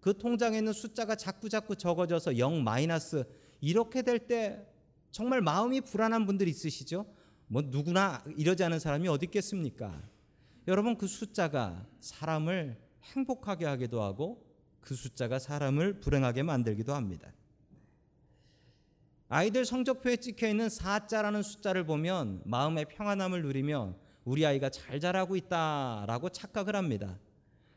그 0.00 0.16
통장에 0.16 0.58
있는 0.58 0.72
숫자가 0.72 1.14
자꾸 1.14 1.48
자꾸 1.48 1.76
적어져서 1.76 2.38
0 2.38 2.64
마이너스 2.64 3.24
이렇게 3.60 4.02
될 4.02 4.18
때 4.26 4.66
정말 5.10 5.40
마음이 5.40 5.80
불안한 5.82 6.26
분들이 6.26 6.50
있으시죠? 6.50 7.06
뭐 7.48 7.62
누구나 7.62 8.22
이러지 8.36 8.62
않은 8.64 8.78
사람이 8.78 9.08
어디 9.08 9.26
있겠습니까? 9.26 10.00
여러분 10.68 10.96
그 10.96 11.06
숫자가 11.06 11.86
사람을 12.00 12.80
행복하게 13.02 13.66
하기도 13.66 14.02
하고 14.02 14.46
그 14.80 14.94
숫자가 14.94 15.38
사람을 15.38 16.00
불행하게 16.00 16.44
만들기도 16.44 16.94
합니다. 16.94 17.32
아이들 19.32 19.64
성적표에 19.64 20.16
찍혀 20.16 20.48
있는 20.48 20.66
4자라는 20.66 21.44
숫자를 21.44 21.86
보면 21.86 22.42
마음의 22.44 22.86
평안함을 22.86 23.42
누리며 23.42 23.94
우리 24.24 24.44
아이가 24.44 24.70
잘 24.70 24.98
자라고 24.98 25.36
있다라고 25.36 26.30
착각을 26.30 26.74
합니다. 26.74 27.16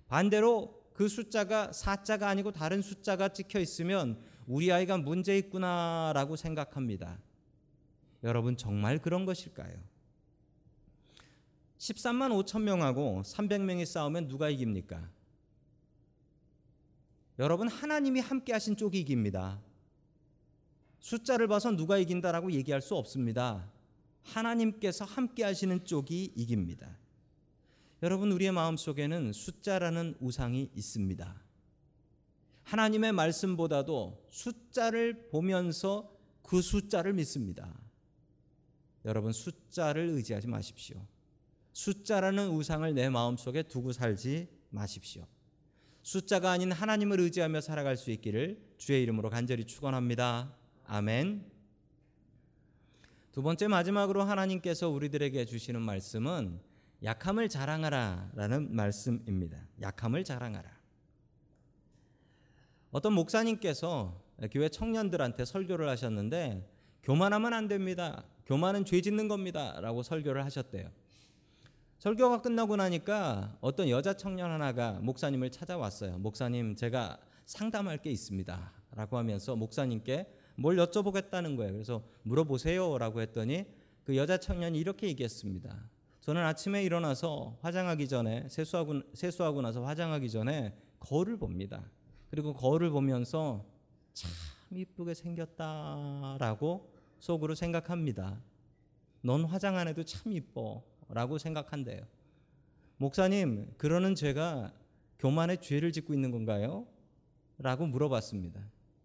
반대로 0.07 0.83
그 0.95 1.07
숫자가 1.07 1.69
4자가 1.69 2.23
아니고 2.23 2.53
다른 2.53 2.81
숫자가 2.81 3.29
찍혀 3.29 3.59
있으면 3.59 4.19
우리 4.47 4.71
아이가 4.71 4.97
문제 4.97 5.37
있구나라고 5.37 6.37
생각합니다. 6.37 7.19
여러분 8.23 8.57
정말 8.57 8.97
그런 8.97 9.23
것일까요? 9.25 9.77
13만 11.77 12.31
5천 12.43 12.63
명하고 12.63 13.21
300명이 13.23 13.85
싸우면 13.85 14.27
누가 14.27 14.49
이깁니까? 14.49 15.07
여러분 17.37 17.67
하나님이 17.67 18.21
함께 18.21 18.53
하신 18.53 18.75
쪽이 18.75 19.01
이깁니다. 19.01 19.61
숫자를 21.03 21.49
봐서 21.49 21.69
누가 21.75 21.97
이긴다라고 21.97 22.53
얘기할 22.53 22.81
수 22.81 22.95
없습니다. 22.95 23.69
하나님께서 24.21 25.03
함께 25.03 25.43
하시는 25.43 25.83
쪽이 25.83 26.31
이깁니다. 26.33 26.97
여러분 28.01 28.31
우리의 28.31 28.53
마음속에는 28.53 29.33
숫자라는 29.33 30.15
우상이 30.21 30.71
있습니다. 30.73 31.41
하나님의 32.63 33.11
말씀보다도 33.11 34.27
숫자를 34.29 35.27
보면서 35.27 36.09
그 36.41 36.61
숫자를 36.61 37.11
믿습니다. 37.11 37.77
여러분 39.03 39.33
숫자를 39.33 40.07
의지하지 40.07 40.47
마십시오. 40.47 41.05
숫자라는 41.73 42.47
우상을 42.47 42.93
내 42.93 43.09
마음속에 43.09 43.63
두고 43.63 43.91
살지 43.91 44.47
마십시오. 44.69 45.27
숫자가 46.01 46.51
아닌 46.51 46.71
하나님을 46.71 47.19
의지하며 47.19 47.59
살아갈 47.59 47.97
수 47.97 48.09
있기를 48.09 48.75
주의 48.77 49.03
이름으로 49.03 49.29
간절히 49.29 49.65
축원합니다. 49.65 50.62
아멘. 50.85 51.49
두 53.31 53.41
번째 53.41 53.67
마지막으로 53.67 54.23
하나님께서 54.23 54.89
우리들에게 54.89 55.45
주시는 55.45 55.81
말씀은 55.81 56.59
약함을 57.03 57.49
자랑하라라는 57.49 58.75
말씀입니다. 58.75 59.57
약함을 59.81 60.23
자랑하라. 60.23 60.69
어떤 62.91 63.13
목사님께서 63.13 64.21
교회 64.51 64.69
청년들한테 64.69 65.45
설교를 65.45 65.89
하셨는데 65.89 66.69
교만하면 67.01 67.53
안 67.53 67.67
됩니다. 67.67 68.23
교만은 68.45 68.85
죄 68.85 69.01
짓는 69.01 69.27
겁니다라고 69.27 70.03
설교를 70.03 70.45
하셨대요. 70.45 70.91
설교가 71.97 72.41
끝나고 72.41 72.75
나니까 72.75 73.57
어떤 73.61 73.89
여자 73.89 74.13
청년 74.13 74.51
하나가 74.51 74.99
목사님을 75.01 75.49
찾아왔어요. 75.49 76.19
목사님, 76.19 76.75
제가 76.75 77.17
상담할 77.45 77.97
게 77.99 78.11
있습니다 78.11 78.73
라고 78.91 79.17
하면서 79.17 79.55
목사님께 79.55 80.27
뭘 80.55 80.77
여쭤보겠다는 80.77 81.57
거예요. 81.57 81.73
그래서 81.73 82.03
물어보세요라고 82.23 83.21
했더니 83.21 83.65
그 84.03 84.15
여자 84.15 84.37
청년이 84.37 84.77
이렇게 84.77 85.07
얘기했습니다. 85.07 85.89
저는 86.21 86.41
아침에 86.41 86.83
일어나서 86.83 87.57
화장하기 87.61 88.07
전에 88.07 88.47
세수하고 88.49 89.01
세수하고 89.13 89.61
나서 89.61 89.83
화장하기 89.83 90.29
전에 90.29 90.73
거울을 90.99 91.37
봅니다. 91.37 91.83
그리고 92.29 92.53
거울을 92.53 92.89
보면서 92.91 93.65
참 94.13 94.31
이쁘게 94.71 95.13
생겼다라고 95.13 96.91
속으로 97.19 97.55
생각합니다. 97.55 98.41
넌 99.21 99.45
화장 99.45 99.77
안 99.77 99.87
해도 99.87 100.03
참 100.03 100.31
이뻐라고 100.31 101.37
생각한대요. 101.37 102.01
목사님, 102.97 103.73
그러는 103.77 104.15
죄가 104.15 104.73
교만의 105.19 105.61
죄를 105.61 105.91
짓고 105.91 106.13
있는 106.13 106.31
건가요? 106.31 106.85
라고 107.57 107.85
물어봤습니다. 107.85 108.61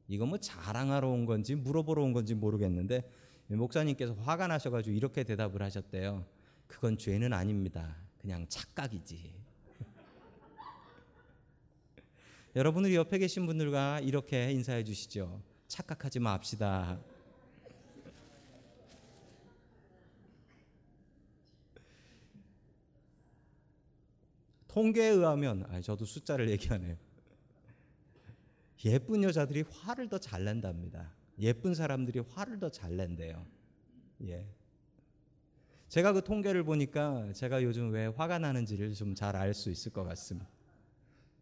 이거 0.08 0.24
뭐 0.24 0.38
자랑하러 0.38 1.08
온 1.08 1.26
건지 1.26 1.54
물어보러 1.54 2.02
온 2.02 2.14
건지 2.14 2.34
모르겠는데 2.34 3.08
목사님께서 3.48 4.14
화가 4.14 4.46
나셔가지고 4.46 4.96
이렇게 4.96 5.22
대답을 5.22 5.62
하셨대요. 5.62 6.24
그건 6.66 6.98
죄는 6.98 7.32
아닙니다. 7.32 7.96
그냥 8.20 8.46
착각이지. 8.48 9.34
여러분 12.56 12.84
우리 12.84 12.94
옆에 12.94 13.18
계신 13.18 13.46
분들과 13.46 14.00
이렇게 14.00 14.50
인사해 14.50 14.82
주시죠. 14.82 15.42
착각하지 15.68 16.20
맙시다. 16.20 16.98
통계에 24.68 25.08
의하면 25.08 25.66
아 25.70 25.80
저도 25.80 26.04
숫자를 26.04 26.48
얘기하네요. 26.50 26.96
예쁜 28.84 29.22
여자들이 29.22 29.62
화를 29.70 30.08
더 30.08 30.18
잘 30.18 30.44
낸답니다. 30.44 31.14
예쁜 31.38 31.74
사람들이 31.74 32.20
화를 32.20 32.58
더 32.58 32.68
잘 32.70 32.96
낸대요. 32.96 33.44
예. 34.24 34.46
제가 35.88 36.12
그 36.12 36.22
통계를 36.22 36.64
보니까 36.64 37.32
제가 37.32 37.62
요즘 37.62 37.90
왜 37.90 38.06
화가 38.06 38.38
나는지를 38.38 38.94
좀 38.94 39.14
잘 39.14 39.34
알 39.36 39.54
수 39.54 39.70
있을 39.70 39.92
것 39.92 40.04
같습니다. 40.04 40.48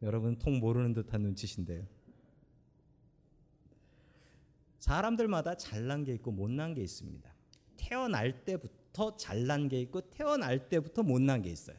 여러분 0.02 0.38
통 0.38 0.60
모르는 0.60 0.92
듯한 0.92 1.22
눈치신데요. 1.22 1.84
사람들마다 4.78 5.56
잘난 5.56 6.04
게 6.04 6.14
있고 6.14 6.30
못난 6.30 6.74
게 6.74 6.82
있습니다. 6.82 7.28
태어날 7.76 8.44
때부터 8.44 9.16
잘난 9.16 9.68
게 9.68 9.80
있고 9.80 10.00
태어날 10.10 10.68
때부터 10.68 11.02
못난 11.02 11.42
게 11.42 11.50
있어요. 11.50 11.76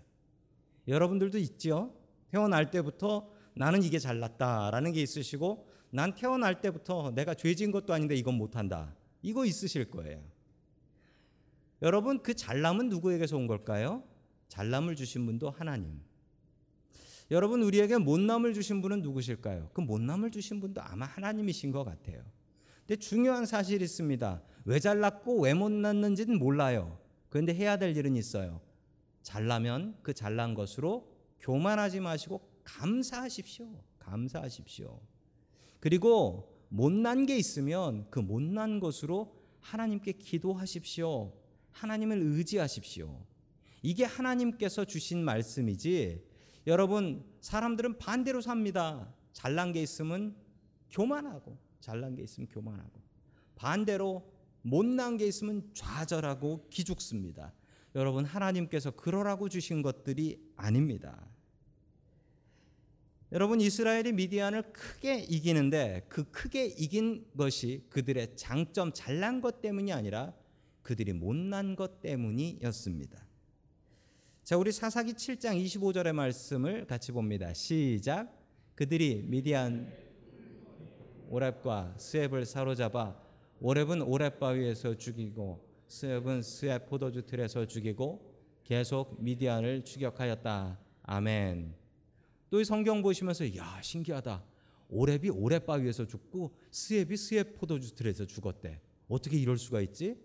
여러분들도 0.87 1.37
있죠? 1.37 1.95
태어날 2.31 2.69
때부터 2.69 3.31
나는 3.57 3.83
이게 3.83 3.99
잘났다라는 3.99 4.93
게 4.93 5.01
있으시고 5.01 5.67
난 5.89 6.13
태어날 6.15 6.61
때부터 6.61 7.11
내가 7.11 7.33
죄진 7.33 7.71
것도 7.71 7.93
아닌데 7.93 8.15
이건 8.15 8.35
못한다. 8.35 8.95
이거 9.21 9.45
있으실 9.45 9.89
거예요. 9.89 10.21
여러분 11.81 12.21
그 12.23 12.33
잘남은 12.33 12.89
누구에게서 12.89 13.37
온 13.37 13.47
걸까요? 13.47 14.03
잘남을 14.47 14.95
주신 14.95 15.25
분도 15.25 15.49
하나님. 15.49 16.01
여러분 17.29 17.61
우리에게 17.61 17.97
못남을 17.97 18.53
주신 18.53 18.81
분은 18.81 19.01
누구실까요? 19.01 19.69
그 19.73 19.81
못남을 19.81 20.31
주신 20.31 20.61
분도 20.61 20.81
아마 20.81 21.05
하나님이신 21.05 21.71
것 21.71 21.83
같아요. 21.83 22.23
근데 22.79 22.95
중요한 22.95 23.45
사실이 23.45 23.83
있습니다. 23.83 24.41
왜 24.65 24.79
잘났고 24.79 25.41
왜 25.41 25.53
못났는지는 25.53 26.39
몰라요. 26.39 26.99
그런데 27.29 27.53
해야 27.53 27.77
될 27.77 27.95
일은 27.95 28.15
있어요. 28.15 28.61
잘나면 29.23 29.97
그 30.01 30.13
잘난 30.13 30.53
것으로 30.53 31.11
교만하지 31.41 31.99
마시고 31.99 32.41
감사하십시오. 32.67 33.65
감사하십시오. 33.97 34.99
그리고 35.79 36.53
못난 36.67 37.25
게 37.25 37.37
있으면 37.37 38.07
그 38.09 38.19
못난 38.19 38.79
것으로 38.81 39.33
하나님께 39.61 40.13
기도하십시오. 40.13 41.33
하나님을 41.71 42.19
의지하십시오. 42.21 43.25
이게 43.81 44.03
하나님께서 44.03 44.83
주신 44.83 45.23
말씀이지. 45.23 46.25
여러분, 46.67 47.23
사람들은 47.39 47.99
반대로 47.99 48.41
삽니다. 48.41 49.13
잘난 49.31 49.71
게 49.71 49.81
있으면 49.81 50.35
교만하고, 50.89 51.57
잘난 51.79 52.15
게 52.15 52.23
있으면 52.23 52.47
교만하고. 52.49 52.99
반대로 53.55 54.29
못난 54.61 55.15
게 55.15 55.25
있으면 55.25 55.69
좌절하고 55.73 56.67
기죽습니다. 56.69 57.53
여러분, 57.95 58.25
하나님께서 58.25 58.91
그러라고 58.91 59.47
주신 59.47 59.81
것들이 59.81 60.51
아닙니다. 60.57 61.29
여러분 63.33 63.59
이스라엘이 63.59 64.13
미디안을 64.13 64.71
크게 64.71 65.19
이기는데 65.19 66.05
그 66.07 66.31
크게 66.31 66.65
이긴 66.65 67.25
것이 67.35 67.83
그들의 67.89 68.37
장점 68.37 68.93
잘난 68.93 69.41
것 69.41 69.61
때문이 69.61 69.91
아니라 69.91 70.33
그들이 70.81 71.11
못난 71.11 71.75
것 71.75 71.99
때문이었습니다. 71.99 73.27
자, 74.45 74.55
우리 74.55 74.71
사사기 74.71 75.11
7장 75.11 75.61
25절의 75.61 76.13
말씀을 76.13 76.87
같이 76.87 77.11
봅니다. 77.11 77.53
시작. 77.53 78.33
그들이 78.75 79.23
미디안 79.27 79.91
오랩과 81.29 81.99
스앱을 81.99 82.45
사로잡아 82.45 83.19
오랩은 83.61 84.07
오랩 84.07 84.39
바위에서 84.39 84.95
죽이고 84.95 85.67
스앱은 85.89 86.43
스앱 86.43 86.87
포도주 86.87 87.25
틀에서 87.25 87.65
죽이고 87.65 88.37
계속 88.63 89.21
미디안을 89.21 89.83
추격하였다. 89.83 90.79
아멘. 91.03 91.86
또 92.49 92.61
이 92.61 92.65
성경 92.65 93.01
보시면서 93.01 93.55
야 93.55 93.81
신기하다. 93.81 94.43
오랩이 94.91 95.25
오랩 95.35 95.65
바위에서 95.65 96.05
죽고 96.05 96.55
스앱이 96.71 97.17
스앱 97.17 97.55
포도주 97.55 97.93
틀에서 97.93 98.25
죽었대. 98.25 98.79
어떻게 99.09 99.37
이럴 99.37 99.57
수가 99.57 99.81
있지? 99.81 100.17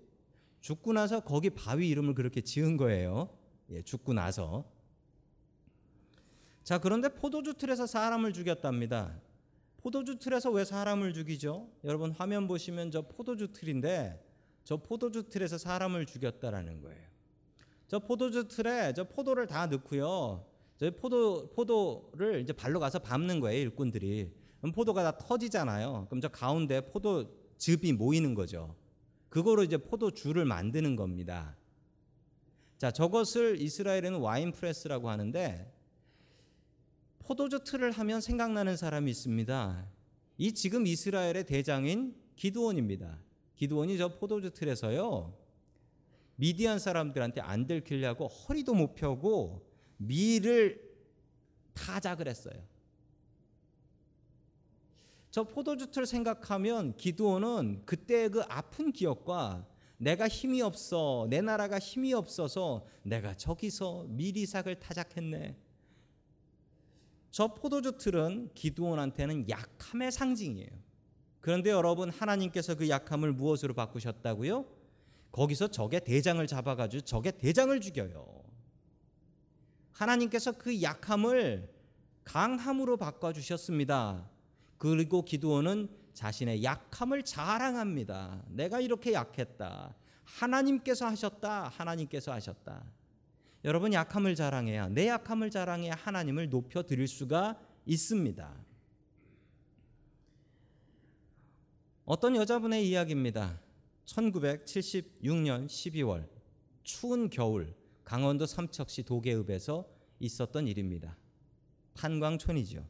죽고 0.60 0.92
나서 0.92 1.20
거기 1.20 1.50
바위 1.50 1.88
이름을 1.88 2.14
그렇게 2.14 2.40
지은 2.40 2.76
거예요. 2.76 3.36
예, 3.70 3.82
죽고 3.82 4.12
나서. 4.12 4.64
자, 6.62 6.78
그런데 6.78 7.08
포도주 7.08 7.54
틀에서 7.54 7.86
사람을 7.86 8.32
죽였답니다. 8.32 9.20
포도주 9.78 10.20
틀에서 10.20 10.52
왜 10.52 10.64
사람을 10.64 11.12
죽이죠? 11.12 11.68
여러분 11.82 12.12
화면 12.12 12.46
보시면 12.46 12.92
저 12.92 13.02
포도주 13.02 13.52
틀인데 13.52 14.24
저 14.62 14.76
포도주 14.76 15.24
틀에서 15.28 15.58
사람을 15.58 16.06
죽였다라는 16.06 16.80
거예요. 16.82 17.02
저 17.88 17.98
포도주 17.98 18.46
틀에 18.46 18.92
저 18.94 19.02
포도를 19.02 19.48
다 19.48 19.66
넣고요. 19.66 20.46
저 20.82 20.90
포도 20.90 21.48
포도를 21.50 22.40
이제 22.40 22.52
발로 22.52 22.80
가서 22.80 22.98
밟는 22.98 23.38
거예요, 23.38 23.60
일꾼들이. 23.60 24.32
그럼 24.58 24.72
포도가 24.72 25.04
다 25.04 25.16
터지잖아요. 25.16 26.06
그럼 26.08 26.20
저 26.20 26.26
가운데 26.26 26.80
포도 26.80 27.32
즙이 27.56 27.92
모이는 27.92 28.34
거죠. 28.34 28.74
그거로 29.28 29.62
이제 29.62 29.76
포도주를 29.76 30.44
만드는 30.44 30.96
겁니다. 30.96 31.56
자, 32.78 32.90
저것을 32.90 33.60
이스라엘에는 33.60 34.18
wine 34.18 34.50
press라고 34.50 35.08
하는데 35.08 35.72
포도주 37.20 37.62
틀을 37.62 37.92
하면 37.92 38.20
생각나는 38.20 38.76
사람이 38.76 39.08
있습니다. 39.08 39.88
이 40.38 40.52
지금 40.52 40.88
이스라엘의 40.88 41.46
대장인 41.46 42.16
기드온입니다. 42.34 43.20
기드온이 43.54 43.98
저 43.98 44.18
포도주 44.18 44.50
틀에서요. 44.50 45.32
미디안 46.34 46.80
사람들한테 46.80 47.40
안 47.40 47.68
들키려고 47.68 48.26
허리도 48.26 48.74
못 48.74 48.96
펴고 48.96 49.71
밀을 50.06 50.80
타작을 51.74 52.28
했어요. 52.28 52.54
저 55.30 55.44
포도주 55.44 55.90
틀 55.90 56.04
생각하면 56.04 56.96
기드온은 56.96 57.82
그때 57.86 58.28
그 58.28 58.42
아픈 58.48 58.92
기억과 58.92 59.66
내가 59.96 60.28
힘이 60.28 60.60
없어 60.60 61.26
내 61.30 61.40
나라가 61.40 61.78
힘이 61.78 62.12
없어서 62.12 62.86
내가 63.02 63.34
저기서 63.34 64.06
미리삭을 64.08 64.78
타작했네. 64.80 65.56
저 67.30 67.54
포도주 67.54 67.96
틀은 67.96 68.50
기드온한테는 68.54 69.48
약함의 69.48 70.12
상징이에요. 70.12 70.68
그런데 71.40 71.70
여러분 71.70 72.10
하나님께서 72.10 72.74
그 72.74 72.88
약함을 72.88 73.32
무엇으로 73.32 73.72
바꾸셨다고요? 73.72 74.66
거기서 75.32 75.68
적의 75.68 76.04
대장을 76.04 76.46
잡아가지고 76.46 77.00
적의 77.04 77.32
대장을 77.38 77.80
죽여요. 77.80 78.41
하나님께서 79.92 80.52
그 80.52 80.82
약함을 80.82 81.70
강함으로 82.24 82.96
바꿔 82.96 83.32
주셨습니다. 83.32 84.28
그리고 84.78 85.24
기도원은 85.24 85.88
자신의 86.14 86.62
약함을 86.62 87.22
자랑합니다. 87.24 88.42
내가 88.48 88.80
이렇게 88.80 89.12
약했다. 89.12 89.94
하나님께서 90.24 91.06
하셨다. 91.06 91.68
하나님께서 91.68 92.32
하셨다. 92.32 92.84
여러분 93.64 93.92
약함을 93.92 94.34
자랑해야 94.34 94.88
내 94.88 95.06
약함을 95.06 95.50
자랑해야 95.50 95.94
하나님을 95.94 96.50
높여 96.50 96.82
드릴 96.82 97.06
수가 97.06 97.60
있습니다. 97.86 98.52
어떤 102.04 102.34
여자분의 102.34 102.88
이야기입니다. 102.88 103.60
1976년 104.06 105.66
12월 105.66 106.28
추운 106.82 107.30
겨울 107.30 107.72
강원도 108.04 108.46
삼척시 108.46 109.04
도계읍에서 109.04 109.88
있었던 110.20 110.66
일입니다. 110.66 111.16
탄광촌이죠. 111.94 112.86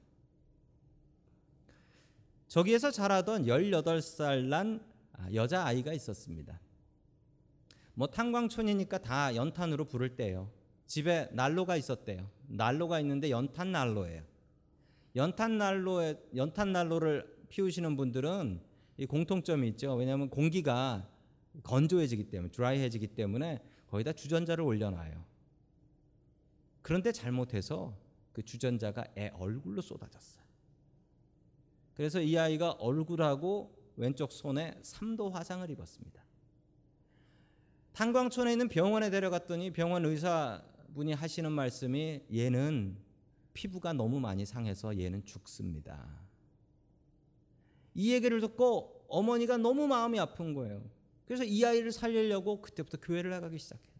저기에서 2.48 2.90
자라던 2.90 3.46
18살 3.46 4.44
난 4.44 4.84
여자 5.32 5.64
아이가 5.64 5.92
있었습니다. 5.92 6.60
뭐 7.94 8.06
탄광촌이니까 8.06 8.98
다 8.98 9.34
연탄으로 9.34 9.86
부를 9.86 10.16
때요. 10.16 10.50
집에 10.86 11.28
난로가 11.32 11.76
있었대요. 11.76 12.28
난로가 12.48 13.00
있는데 13.00 13.30
연탄 13.30 13.72
난로예요. 13.72 14.22
연탄 15.16 15.58
난로에 15.58 16.20
연탄 16.36 16.72
난로를 16.72 17.46
피우시는 17.48 17.96
분들은 17.96 18.60
이 18.98 19.06
공통점이 19.06 19.68
있죠. 19.68 19.94
왜냐하면 19.94 20.28
공기가 20.28 21.08
건조해지기 21.62 22.24
때문에 22.24 22.50
드라이해지기 22.52 23.08
때문에 23.08 23.62
거기다 23.92 24.14
주전자를 24.14 24.64
올려놔요. 24.64 25.22
그런데 26.80 27.12
잘못해서 27.12 27.94
그 28.32 28.42
주전자가 28.42 29.04
애 29.18 29.30
얼굴로 29.34 29.82
쏟아졌어요. 29.82 30.42
그래서 31.92 32.22
이 32.22 32.38
아이가 32.38 32.70
얼굴하고 32.70 33.92
왼쪽 33.96 34.32
손에 34.32 34.80
3도 34.82 35.30
화상을 35.30 35.68
입었습니다. 35.68 36.24
탄광촌에 37.92 38.52
있는 38.52 38.68
병원에 38.68 39.10
데려갔더니 39.10 39.72
병원 39.72 40.06
의사분이 40.06 41.12
하시는 41.12 41.52
말씀이 41.52 42.22
얘는 42.34 42.96
피부가 43.52 43.92
너무 43.92 44.20
많이 44.20 44.46
상해서 44.46 44.98
얘는 44.98 45.26
죽습니다. 45.26 46.18
이 47.92 48.14
얘기를 48.14 48.40
듣고 48.40 49.04
어머니가 49.08 49.58
너무 49.58 49.86
마음이 49.86 50.18
아픈 50.18 50.54
거예요. 50.54 50.82
그래서 51.26 51.44
이 51.44 51.64
아이를 51.64 51.92
살리려고 51.92 52.60
그때부터 52.60 52.98
교회를 52.98 53.30
나가기 53.30 53.58
시작해요. 53.58 53.92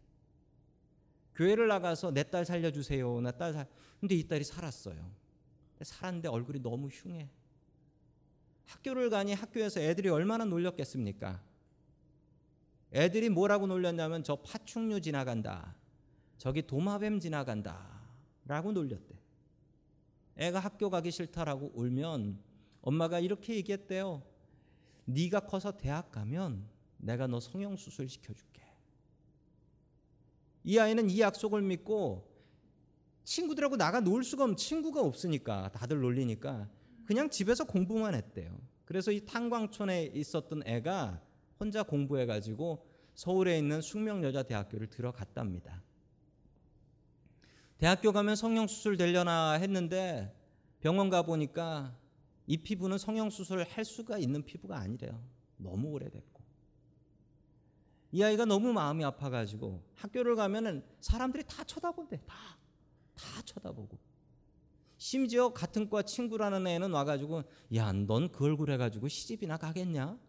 교회를 1.35 1.67
나가서 1.67 2.11
내 2.11 2.23
딸 2.23 2.45
살려주세요. 2.45 3.21
나 3.21 3.31
딸 3.31 3.53
살. 3.53 3.67
근데 3.99 4.15
이 4.15 4.27
딸이 4.27 4.43
살았어요. 4.43 5.11
살았는데 5.81 6.27
얼굴이 6.29 6.59
너무 6.61 6.87
흉해. 6.87 7.29
학교를 8.65 9.09
가니 9.09 9.33
학교에서 9.33 9.79
애들이 9.79 10.09
얼마나 10.09 10.45
놀렸겠습니까? 10.45 11.41
애들이 12.93 13.29
뭐라고 13.29 13.67
놀렸냐면 13.67 14.23
저 14.23 14.35
파충류 14.35 15.01
지나간다. 15.01 15.75
저기 16.37 16.65
도마뱀 16.65 17.19
지나간다. 17.19 18.01
라고 18.45 18.71
놀렸대. 18.71 19.15
애가 20.37 20.59
학교 20.59 20.89
가기 20.89 21.11
싫다라고 21.11 21.71
울면 21.73 22.39
엄마가 22.81 23.19
이렇게 23.19 23.55
얘기했대요. 23.55 24.23
네가 25.05 25.41
커서 25.41 25.77
대학 25.77 26.11
가면 26.11 26.67
내가 27.03 27.27
너 27.27 27.39
성형 27.39 27.75
수술 27.77 28.07
시켜줄게. 28.07 28.61
이 30.63 30.77
아이는 30.79 31.09
이 31.09 31.19
약속을 31.19 31.61
믿고 31.61 32.31
친구들하고 33.25 33.77
나가 33.77 33.99
놀 33.99 34.23
수가 34.23 34.45
없, 34.45 34.57
친구가 34.57 35.01
없으니까 35.01 35.69
다들 35.73 35.99
놀리니까 35.99 36.69
그냥 37.05 37.29
집에서 37.29 37.65
공부만 37.65 38.15
했대요. 38.15 38.57
그래서 38.85 39.11
이 39.11 39.25
탄광촌에 39.25 40.11
있었던 40.13 40.63
애가 40.65 41.21
혼자 41.59 41.83
공부해 41.83 42.25
가지고 42.25 42.85
서울에 43.13 43.57
있는 43.57 43.81
숙명여자대학교를 43.81 44.87
들어갔답니다. 44.87 45.83
대학교 47.77 48.11
가면 48.13 48.35
성형 48.35 48.67
수술 48.67 48.95
되려나 48.95 49.53
했는데 49.53 50.33
병원 50.79 51.09
가 51.09 51.21
보니까 51.21 51.97
이 52.47 52.57
피부는 52.57 52.97
성형 52.97 53.29
수술을 53.29 53.65
할 53.65 53.83
수가 53.83 54.17
있는 54.17 54.43
피부가 54.43 54.77
아니래요. 54.77 55.21
너무 55.57 55.89
오래됐고. 55.89 56.32
이 58.13 58.21
아이가 58.21 58.45
너무 58.45 58.71
마음이 58.71 59.03
아파가지고 59.03 59.83
학교를 59.95 60.35
가면은 60.35 60.85
사람들이 61.01 61.43
다 61.47 61.63
쳐다본대. 61.63 62.21
다. 62.27 62.35
다 63.15 63.41
쳐다보고. 63.43 63.97
심지어 64.97 65.51
같은 65.51 65.89
과 65.89 66.03
친구라는 66.03 66.67
애는 66.67 66.91
와가지고 66.91 67.43
야, 67.73 67.91
넌 67.91 68.31
그 68.31 68.45
얼굴 68.45 68.71
해가지고 68.71 69.07
시집이나 69.07 69.57
가겠냐? 69.57 70.19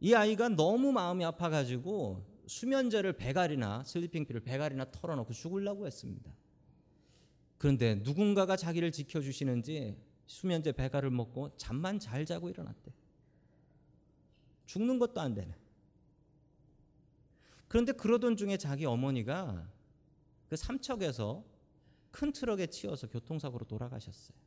이 0.00 0.12
아이가 0.12 0.48
너무 0.48 0.90
마음이 0.90 1.24
아파가지고 1.24 2.26
수면제를 2.48 3.12
배갈이나 3.12 3.84
슬리핑필을 3.84 4.40
배갈이나 4.40 4.90
털어놓고 4.90 5.32
죽으려고 5.32 5.86
했습니다. 5.86 6.34
그런데 7.58 7.94
누군가가 7.94 8.56
자기를 8.56 8.90
지켜주시는지 8.90 9.96
수면제 10.26 10.72
배갈을 10.72 11.10
먹고 11.10 11.56
잠만 11.56 12.00
잘 12.00 12.26
자고 12.26 12.50
일어났대. 12.50 12.92
죽는 14.70 15.00
것도 15.00 15.20
안 15.20 15.34
되네. 15.34 15.52
그런데 17.66 17.90
그러던 17.90 18.36
중에 18.36 18.56
자기 18.56 18.86
어머니가 18.86 19.68
그 20.48 20.54
삼척에서 20.54 21.44
큰 22.12 22.30
트럭에 22.30 22.68
치여서 22.68 23.08
교통사고로 23.08 23.66
돌아가셨어요. 23.66 24.38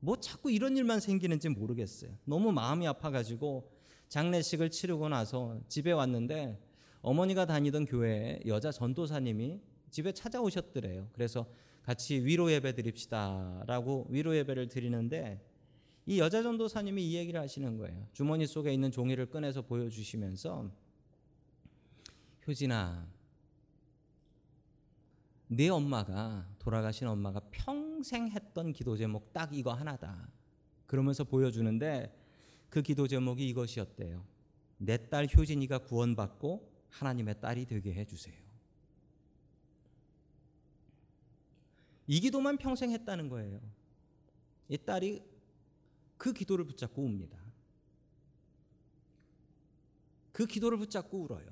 뭐 0.00 0.20
자꾸 0.20 0.50
이런 0.50 0.76
일만 0.76 1.00
생기는지 1.00 1.48
모르겠어요. 1.48 2.14
너무 2.26 2.52
마음이 2.52 2.86
아파가지고 2.86 3.70
장례식을 4.10 4.70
치르고 4.70 5.08
나서 5.08 5.58
집에 5.68 5.92
왔는데 5.92 6.60
어머니가 7.00 7.46
다니던 7.46 7.86
교회에 7.86 8.40
여자 8.46 8.70
전도사님이 8.70 9.62
집에 9.90 10.12
찾아오셨더래요. 10.12 11.08
그래서 11.14 11.46
같이 11.82 12.22
위로 12.22 12.52
예배 12.52 12.74
드립시다라고 12.74 14.08
위로 14.10 14.36
예배를 14.36 14.68
드리는데 14.68 15.40
이 16.06 16.20
여자 16.20 16.42
전도사님이 16.42 17.04
이 17.10 17.14
얘기를 17.16 17.40
하시는 17.40 17.76
거예요. 17.76 18.06
주머니 18.12 18.46
속에 18.46 18.72
있는 18.72 18.92
종이를 18.92 19.26
꺼내서 19.26 19.62
보여주시면서 19.62 20.70
효진아, 22.46 23.08
네 25.48 25.68
엄마가 25.68 26.48
돌아가신 26.60 27.08
엄마가 27.08 27.40
평생 27.50 28.28
했던 28.28 28.72
기도 28.72 28.96
제목 28.96 29.32
딱 29.32 29.52
이거 29.52 29.72
하나다. 29.72 30.28
그러면서 30.86 31.24
보여주는데 31.24 32.16
그 32.70 32.82
기도 32.82 33.08
제목이 33.08 33.48
이것이었대요. 33.48 34.24
내 34.78 34.98
딸 35.08 35.26
효진이가 35.34 35.78
구원받고 35.78 36.70
하나님의 36.90 37.40
딸이 37.40 37.66
되게 37.66 37.94
해주세요. 37.94 38.36
이 42.06 42.20
기도만 42.20 42.58
평생 42.58 42.92
했다는 42.92 43.28
거예요. 43.28 43.60
이 44.68 44.78
딸이 44.78 45.35
그 46.16 46.32
기도를 46.32 46.64
붙잡고 46.64 47.02
웁니다. 47.02 47.38
그 50.32 50.46
기도를 50.46 50.78
붙잡고 50.78 51.22
울어요. 51.22 51.46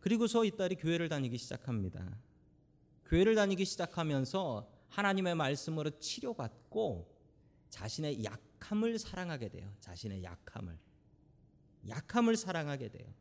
그리고서 0.00 0.44
이 0.44 0.50
딸이 0.50 0.76
교회를 0.76 1.08
다니기 1.08 1.36
시작합니다. 1.36 2.18
교회를 3.06 3.34
다니기 3.34 3.64
시작하면서 3.64 4.70
하나님의 4.88 5.34
말씀으로 5.34 5.98
치료받고 5.98 7.20
자신의 7.68 8.24
약함을 8.24 8.98
사랑하게 8.98 9.48
돼요. 9.48 9.72
자신의 9.80 10.22
약함을. 10.24 10.78
약함을 11.88 12.36
사랑하게 12.36 12.88
돼요. 12.88 13.12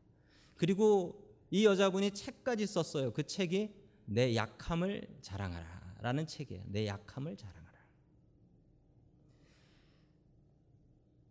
그리고 0.56 1.30
이 1.52 1.66
여자분이 1.66 2.12
책까지 2.12 2.68
썼어요. 2.68 3.12
그 3.12 3.24
책이 3.24 3.74
내 4.06 4.36
약함을 4.36 5.20
자랑하라 5.22 5.98
라는 6.02 6.28
책이에요. 6.28 6.64
내 6.68 6.88
약함을 6.88 7.38
자랑하라. 7.38 7.70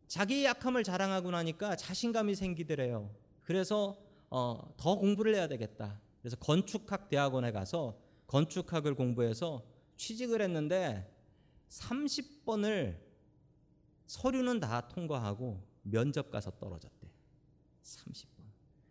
자기의 0.08 0.44
약함을 0.46 0.84
자랑하고 0.84 1.30
나니까 1.30 1.76
자신감이 1.76 2.34
생기더래요. 2.34 3.14
그래서 3.42 3.98
어, 4.30 4.74
더 4.76 4.96
공부를 4.96 5.34
해야 5.34 5.46
되겠다. 5.48 6.00
그래서 6.20 6.36
건축학 6.36 7.08
대학원에 7.08 7.52
가서 7.52 7.98
건축학을 8.26 8.94
공부해서 8.94 9.64
취직을 9.96 10.42
했는데 10.42 11.10
30번을 11.68 12.98
서류는 14.06 14.60
다 14.60 14.88
통과하고 14.88 15.62
면접 15.82 16.30
가서 16.30 16.50
떨어졌대. 16.52 17.08
30번. 17.82 18.26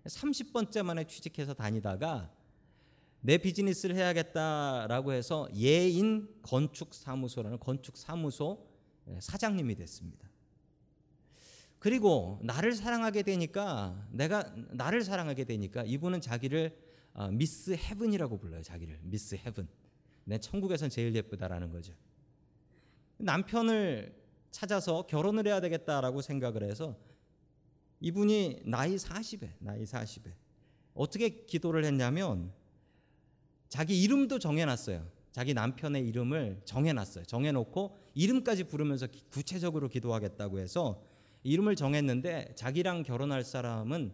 30번째 0.05 0.83
만에 0.83 1.03
취직해서 1.05 1.53
다니다가 1.53 2.31
내 3.21 3.37
비즈니스를 3.37 3.95
해야겠다라고 3.95 5.11
해서 5.11 5.49
예인 5.55 6.29
건축 6.43 6.93
사무소라는 6.93 7.59
건축 7.59 7.97
사무소 7.97 8.67
사장님이 9.19 9.75
됐습니다. 9.75 10.27
그리고 11.79 12.39
나를 12.43 12.73
사랑하게 12.73 13.23
되니까 13.23 14.07
내가 14.11 14.51
나를 14.71 15.03
사랑하게 15.03 15.43
되니까 15.43 15.83
이분은 15.83 16.21
자기를 16.21 16.75
어, 17.13 17.29
Miss 17.31 17.71
Heaven이라고 17.71 18.37
불러요. 18.37 18.61
자기를 18.61 18.99
Miss 19.01 19.35
Heaven. 19.35 19.67
내 20.23 20.37
천국에선 20.37 20.89
제일 20.89 21.15
예쁘다라는 21.15 21.71
거죠. 21.71 21.93
남편을 23.17 24.15
찾아서 24.51 25.07
결혼을 25.07 25.47
해야 25.47 25.59
되겠다라고 25.59 26.21
생각을 26.21 26.63
해서 26.63 26.95
이분이 27.99 28.61
나이 28.65 28.95
40에 28.95 29.49
나이 29.59 29.83
40에 29.83 30.31
어떻게 30.93 31.45
기도를 31.45 31.85
했냐면 31.85 32.51
자기 33.69 34.01
이름도 34.01 34.39
정해놨어요. 34.39 35.07
자기 35.31 35.53
남편의 35.53 36.07
이름을 36.07 36.61
정해놨어요. 36.65 37.25
정해놓고 37.25 37.97
이름까지 38.15 38.63
부르면서 38.65 39.07
구체적으로 39.29 39.87
기도하겠다고 39.87 40.59
해서 40.59 41.03
이름을 41.47 41.77
정했는데 41.77 42.53
자기랑 42.55 43.03
결혼할 43.03 43.43
사람은 43.43 44.11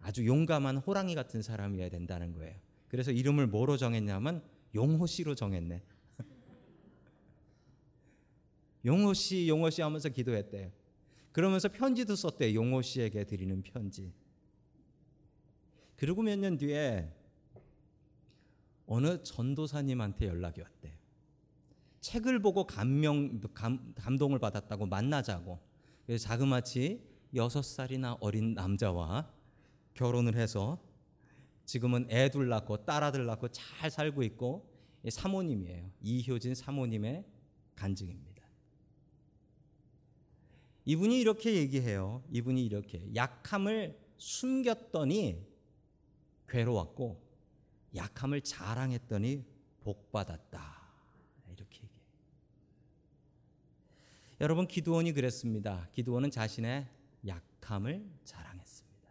아주 0.00 0.24
용감한 0.24 0.76
호랑이 0.76 1.16
같은 1.16 1.42
사람이어야 1.42 1.88
된다는 1.88 2.32
거예요. 2.32 2.54
그래서 2.88 3.10
이름을 3.10 3.48
뭐로 3.48 3.76
정했냐면 3.76 4.42
용호 4.74 5.06
씨로 5.06 5.34
정했네. 5.34 5.82
용호 8.84 9.14
씨, 9.14 9.48
용호 9.48 9.70
씨 9.70 9.82
하면서 9.82 10.08
기도했대요. 10.08 10.70
그러면서 11.32 11.68
편지도 11.68 12.14
썼대요. 12.14 12.54
용호 12.54 12.82
씨에게 12.82 13.24
드리는 13.24 13.62
편지. 13.62 14.12
그리고 15.96 16.22
몇 16.22 16.38
년 16.38 16.56
뒤에 16.56 17.12
어느 18.86 19.20
전도사님한테 19.24 20.28
연락이 20.28 20.60
왔대요. 20.60 20.92
책을 22.00 22.38
보고 22.38 22.64
감명, 22.64 23.40
감, 23.52 23.92
감동을 23.96 24.38
받았다고 24.38 24.86
만나자고. 24.86 25.58
그래서 26.06 26.28
자그마치 26.28 27.02
여섯 27.34 27.62
살이나 27.62 28.16
어린 28.20 28.54
남자와 28.54 29.30
결혼을 29.94 30.36
해서 30.36 30.80
지금은 31.64 32.06
애둘 32.10 32.48
낳고 32.48 32.84
딸아들 32.84 33.26
낳고 33.26 33.48
잘 33.48 33.90
살고 33.90 34.22
있고 34.22 34.72
사모님이에요. 35.08 35.90
이효진 36.00 36.54
사모님의 36.54 37.24
간증입니다. 37.74 38.36
이분이 40.84 41.20
이렇게 41.20 41.54
얘기해요. 41.56 42.22
이분이 42.30 42.64
이렇게 42.64 43.02
약함을 43.14 43.98
숨겼더니 44.16 45.44
괴로웠고 46.48 47.20
약함을 47.96 48.42
자랑했더니 48.42 49.44
복받았다. 49.80 50.76
이렇게 51.48 51.82
얘기해요. 51.82 51.96
여러분 54.40 54.66
기도원이 54.66 55.12
그랬습니다. 55.12 55.88
기도원은 55.92 56.30
자신의 56.30 56.86
약함을 57.26 58.04
자랑했습니다. 58.24 59.08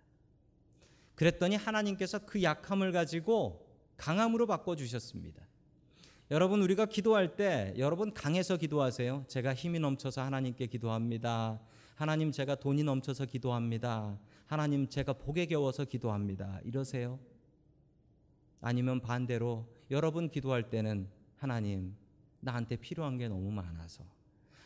그랬더니 1.16 1.56
하나님께서 1.56 2.20
그 2.20 2.44
약함을 2.44 2.92
가지고 2.92 3.66
강함으로 3.98 4.46
바꿔 4.46 4.76
주셨습니다. 4.76 5.42
여러분 6.32 6.62
우리가 6.62 6.86
기도할 6.86 7.36
때 7.36 7.74
여러분 7.78 8.14
강해서 8.14 8.58
기도하세요. 8.58 9.26
제가 9.28 9.54
힘이 9.54 9.80
넘쳐서 9.80 10.22
하나님께 10.22 10.68
기도합니다. 10.68 11.60
하나님 11.96 12.32
제가 12.32 12.56
돈이 12.56 12.84
넘쳐서 12.84 13.26
기도합니다. 13.26 14.20
하나님 14.48 14.88
제가 14.90 15.14
복에 15.14 15.46
겨워서 15.46 15.86
기도합니다. 15.86 16.60
이러세요? 16.64 17.20
아니면 18.62 19.02
반대로 19.02 19.68
여러분 19.92 20.30
기도할 20.30 20.70
때는 20.70 21.08
하나님 21.38 21.96
나한테 22.42 22.76
필요한 22.76 23.18
게 23.18 23.28
너무 23.28 23.52
많아서 23.52 24.04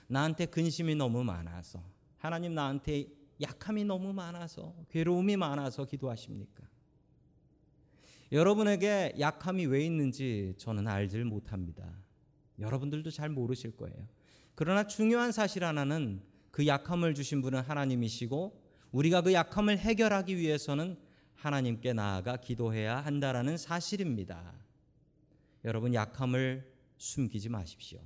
나한테 0.10 0.48
근심이 0.48 0.96
너무 0.96 1.24
많아서 1.24 1.84
하나님 2.18 2.56
나한테 2.56 3.08
약함이 3.40 3.86
너무 3.86 4.12
많아서 4.12 4.76
괴로움이 4.90 5.38
많아서 5.38 5.86
기도하십니까? 5.86 6.68
여러분에게 8.32 9.16
약함이 9.20 9.68
왜 9.68 9.86
있는지 9.86 10.54
저는 10.58 10.88
알질 10.88 11.26
못합니다. 11.26 11.94
여러분들도 12.60 13.10
잘 13.12 13.30
모르실 13.30 13.78
거예요. 13.78 14.08
그러나 14.56 14.86
중요한 14.86 15.32
사실 15.32 15.64
하나는 15.64 16.22
그 16.52 16.68
약함을 16.68 17.14
주신 17.14 17.42
분은 17.42 17.62
하나님이시고 17.62 18.62
우리가 18.92 19.22
그 19.22 19.32
약함을 19.34 19.78
해결하기 19.78 20.36
위해서는 20.38 20.98
하나님께 21.36 21.94
나아가 21.94 22.36
기도해야 22.38 22.98
한다라는 22.98 23.58
사실입니다. 23.58 24.54
여러분 25.64 25.94
약함을 25.94 26.70
숨기지 26.98 27.50
마십시오. 27.50 28.02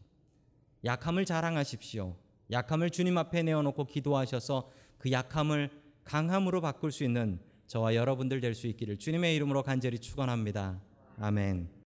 약함을 0.86 1.26
자랑하십시오. 1.26 2.16
약함을 2.52 2.90
주님 2.90 3.18
앞에 3.18 3.44
내어놓고 3.44 3.86
기도하셔서 3.86 4.70
그 4.98 5.12
약함을 5.12 5.70
강함으로 6.04 6.62
바꿀 6.62 6.92
수 6.92 7.04
있는 7.04 7.40
저와 7.68 7.96
여러분들 7.96 8.42
될 8.42 8.54
수 8.54 8.68
있기를 8.68 8.98
주님의 8.98 9.36
이름으로 9.36 9.64
간절히 9.64 9.98
축원합니다. 10.00 10.80
아멘. 11.20 11.83